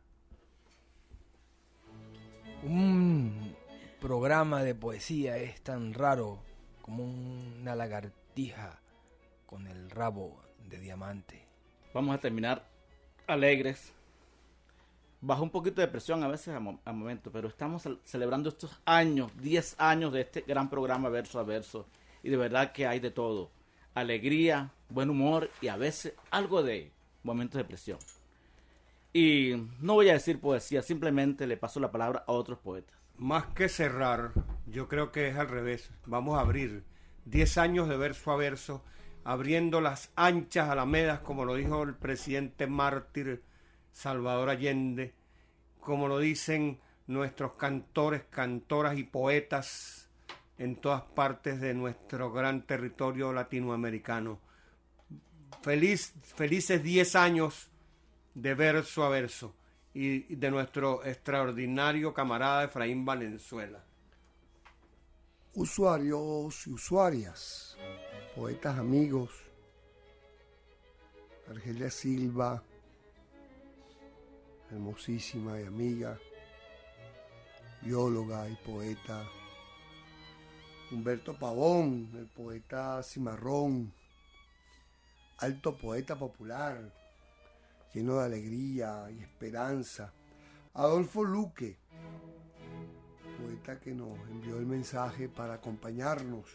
Un 2.63 3.53
programa 3.99 4.63
de 4.63 4.75
poesía 4.75 5.37
es 5.37 5.61
tan 5.61 5.93
raro 5.93 6.39
como 6.81 7.03
una 7.03 7.75
lagartija 7.75 8.79
con 9.45 9.67
el 9.67 9.89
rabo 9.89 10.39
de 10.69 10.79
diamante. 10.79 11.43
Vamos 11.93 12.15
a 12.15 12.19
terminar 12.19 12.65
alegres. 13.27 13.91
Bajo 15.21 15.43
un 15.43 15.49
poquito 15.49 15.81
de 15.81 15.87
presión 15.89 16.23
a 16.23 16.29
veces 16.29 16.55
a, 16.55 16.61
mo- 16.61 16.79
a 16.85 16.93
momentos, 16.93 17.31
pero 17.33 17.49
estamos 17.49 17.85
cel- 17.85 17.99
celebrando 18.05 18.47
estos 18.47 18.79
años, 18.85 19.31
10 19.41 19.75
años 19.77 20.13
de 20.13 20.21
este 20.21 20.41
gran 20.47 20.69
programa 20.69 21.09
verso 21.09 21.39
a 21.39 21.43
verso. 21.43 21.87
Y 22.23 22.29
de 22.29 22.37
verdad 22.37 22.71
que 22.71 22.87
hay 22.87 23.01
de 23.01 23.11
todo. 23.11 23.51
Alegría, 23.99 24.71
buen 24.89 25.09
humor 25.09 25.49
y 25.61 25.67
a 25.67 25.77
veces 25.77 26.13
algo 26.31 26.63
de 26.63 26.91
momentos 27.23 27.57
de 27.59 27.65
presión. 27.65 27.99
Y 29.13 29.55
no 29.79 29.95
voy 29.95 30.09
a 30.09 30.13
decir 30.13 30.39
poesía, 30.39 30.81
simplemente 30.81 31.47
le 31.47 31.57
paso 31.57 31.79
la 31.79 31.91
palabra 31.91 32.23
a 32.27 32.31
otros 32.31 32.59
poetas. 32.59 32.95
Más 33.17 33.47
que 33.47 33.69
cerrar, 33.69 34.31
yo 34.67 34.87
creo 34.87 35.11
que 35.11 35.27
es 35.27 35.35
al 35.35 35.49
revés. 35.49 35.89
Vamos 36.05 36.37
a 36.37 36.41
abrir 36.41 36.83
10 37.25 37.57
años 37.57 37.89
de 37.89 37.97
verso 37.97 38.31
a 38.31 38.37
verso 38.37 38.83
abriendo 39.23 39.81
las 39.81 40.11
anchas 40.15 40.69
alamedas, 40.69 41.19
como 41.19 41.45
lo 41.45 41.55
dijo 41.55 41.83
el 41.83 41.95
presidente 41.95 42.67
mártir 42.67 43.43
Salvador 43.91 44.49
Allende, 44.49 45.13
como 45.79 46.07
lo 46.07 46.19
dicen 46.19 46.79
nuestros 47.07 47.53
cantores, 47.53 48.23
cantoras 48.29 48.97
y 48.97 49.03
poetas 49.03 50.08
en 50.59 50.75
todas 50.75 51.01
partes 51.01 51.59
de 51.61 51.73
nuestro 51.73 52.31
gran 52.31 52.67
territorio 52.67 53.31
latinoamericano. 53.31 54.39
Feliz, 55.61 56.13
felices 56.35 56.83
10 56.83 57.15
años 57.15 57.71
de 58.35 58.53
verso 58.53 59.03
a 59.03 59.09
verso 59.09 59.55
y 59.93 60.35
de 60.35 60.51
nuestro 60.51 61.03
extraordinario 61.05 62.13
camarada 62.13 62.65
Efraín 62.65 63.05
Valenzuela. 63.05 63.83
Usuarios 65.53 66.67
y 66.67 66.71
usuarias, 66.71 67.77
poetas 68.35 68.77
amigos, 68.77 69.31
Argelia 71.49 71.89
Silva, 71.89 72.61
hermosísima 74.71 75.59
y 75.59 75.65
amiga, 75.65 76.19
bióloga 77.81 78.47
y 78.47 78.55
poeta, 78.57 79.25
Humberto 80.91 81.37
Pavón, 81.37 82.09
el 82.15 82.25
poeta 82.25 83.03
cimarrón, 83.03 83.93
alto 85.37 85.77
poeta 85.77 86.17
popular, 86.17 86.91
lleno 87.93 88.17
de 88.17 88.25
alegría 88.25 89.11
y 89.11 89.19
esperanza, 89.19 90.11
Adolfo 90.73 91.23
Luque, 91.23 91.77
poeta 93.39 93.79
que 93.79 93.93
nos 93.93 94.17
envió 94.29 94.57
el 94.57 94.65
mensaje 94.65 95.29
para 95.29 95.55
acompañarnos, 95.55 96.45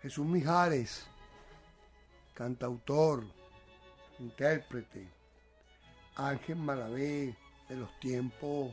Jesús 0.00 0.24
Mijares, 0.24 1.04
cantautor, 2.32 3.24
intérprete, 4.20 5.08
Ángel 6.14 6.56
Malavé, 6.56 7.36
de 7.68 7.74
los 7.74 7.98
tiempos 7.98 8.72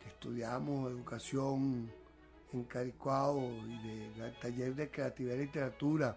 que 0.00 0.08
estudiamos 0.10 0.88
educación 0.92 1.90
en 2.54 2.64
Caricuao 2.64 3.38
y 3.66 4.12
del 4.18 4.38
taller 4.40 4.74
de 4.74 4.90
creatividad 4.90 5.34
y 5.34 5.38
literatura, 5.38 6.16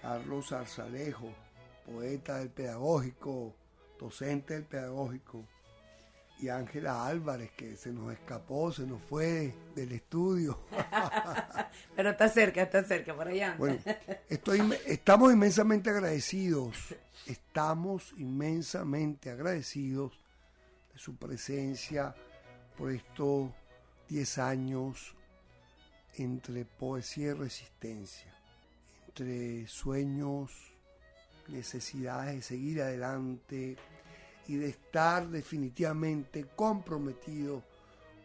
Carlos 0.00 0.52
Arzalejo, 0.52 1.32
poeta 1.86 2.38
del 2.38 2.50
pedagógico, 2.50 3.54
docente 3.98 4.54
del 4.54 4.64
pedagógico, 4.64 5.44
y 6.38 6.48
Ángela 6.48 7.06
Álvarez, 7.06 7.52
que 7.52 7.76
se 7.76 7.92
nos 7.92 8.12
escapó, 8.12 8.72
se 8.72 8.84
nos 8.84 9.00
fue 9.02 9.54
del 9.76 9.92
estudio. 9.92 10.58
Pero 11.96 12.10
está 12.10 12.28
cerca, 12.28 12.62
está 12.62 12.82
cerca, 12.82 13.14
por 13.14 13.28
allá. 13.28 13.54
Bueno, 13.56 13.78
estoy, 14.28 14.60
estamos 14.86 15.32
inmensamente 15.32 15.90
agradecidos, 15.90 16.96
estamos 17.26 18.12
inmensamente 18.18 19.30
agradecidos 19.30 20.12
de 20.92 20.98
su 20.98 21.14
presencia 21.14 22.12
por 22.76 22.90
estos 22.90 23.50
10 24.12 24.38
años 24.38 25.14
entre 26.16 26.66
poesía 26.66 27.28
y 27.28 27.32
resistencia, 27.32 28.30
entre 29.08 29.66
sueños, 29.68 30.52
necesidades 31.48 32.34
de 32.34 32.42
seguir 32.42 32.82
adelante, 32.82 33.78
y 34.48 34.56
de 34.56 34.68
estar 34.68 35.26
definitivamente 35.28 36.44
comprometido 36.54 37.62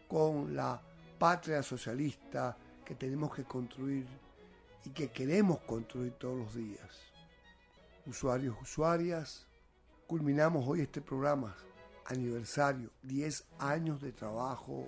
con 0.06 0.54
la 0.54 0.78
patria 1.18 1.62
socialista 1.62 2.54
que 2.84 2.94
tenemos 2.94 3.34
que 3.34 3.44
construir 3.44 4.06
y 4.84 4.90
que 4.90 5.10
queremos 5.10 5.60
construir 5.60 6.12
todos 6.12 6.36
los 6.36 6.54
días. 6.54 6.98
Usuarios, 8.04 8.56
usuarias, 8.60 9.46
culminamos 10.06 10.68
hoy 10.68 10.82
este 10.82 11.00
programa, 11.00 11.56
aniversario, 12.04 12.90
10 13.04 13.44
años 13.58 14.02
de 14.02 14.12
trabajo, 14.12 14.86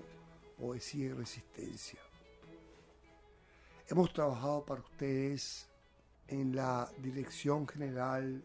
poesía 0.61 1.07
y 1.07 1.13
resistencia. 1.13 1.99
Hemos 3.89 4.13
trabajado 4.13 4.65
para 4.65 4.83
ustedes 4.83 5.67
en 6.29 6.55
la 6.55 6.89
Dirección 6.99 7.67
General 7.67 8.43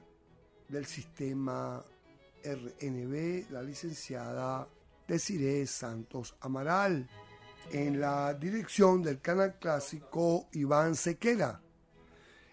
del 0.70 0.86
Sistema 0.86 1.84
RNB, 2.44 3.52
la 3.52 3.62
licenciada 3.62 4.68
Desiree 5.08 5.68
Santos 5.68 6.36
Amaral. 6.40 7.08
En 7.72 8.00
la 8.00 8.34
dirección 8.34 9.04
del 9.04 9.20
canal 9.20 9.60
clásico, 9.60 10.48
Iván 10.54 10.96
Sequera. 10.96 11.62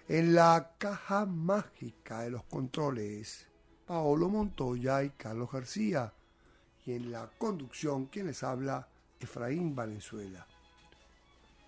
En 0.09 0.35
la 0.35 0.75
caja 0.77 1.25
mágica 1.25 2.23
de 2.23 2.31
los 2.31 2.45
controles, 2.45 3.47
Paolo 3.87 4.29
Montoya 4.29 5.05
y 5.05 5.11
Carlos 5.11 5.51
García. 5.53 6.13
Y 6.85 6.93
en 6.93 7.13
la 7.13 7.31
conducción, 7.39 8.07
quienes 8.07 8.43
habla, 8.43 8.89
Efraín 9.23 9.75
Valenzuela. 9.75 10.47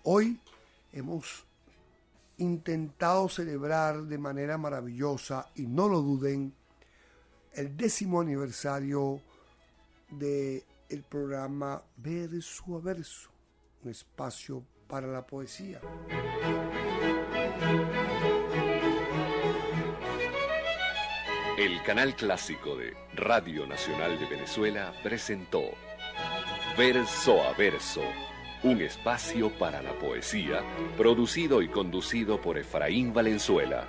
Hoy 0.03 0.39
hemos 0.91 1.45
intentado 2.37 3.29
celebrar 3.29 4.03
de 4.03 4.17
manera 4.17 4.57
maravillosa, 4.57 5.49
y 5.55 5.65
no 5.65 5.87
lo 5.87 6.01
duden, 6.01 6.53
el 7.53 7.77
décimo 7.77 8.21
aniversario 8.21 9.21
del 10.09 10.63
el 10.89 11.01
programa 11.03 11.81
Verso 11.97 12.75
a 12.75 12.79
Verso, 12.79 13.29
un 13.83 13.91
espacio 13.91 14.63
para 14.87 15.07
la 15.07 15.25
poesía. 15.25 15.79
El 21.57 21.81
canal 21.83 22.15
clásico 22.15 22.75
de 22.75 22.93
Radio 23.13 23.65
Nacional 23.65 24.19
de 24.19 24.25
Venezuela 24.25 24.93
presentó 25.01 25.61
Verso 26.77 27.41
a 27.41 27.53
Verso, 27.53 28.01
un 28.63 28.81
espacio 28.81 29.49
para 29.57 29.81
la 29.81 29.93
poesía, 29.93 30.61
producido 30.97 31.61
y 31.61 31.69
conducido 31.69 32.41
por 32.41 32.57
Efraín 32.57 33.13
Valenzuela. 33.13 33.87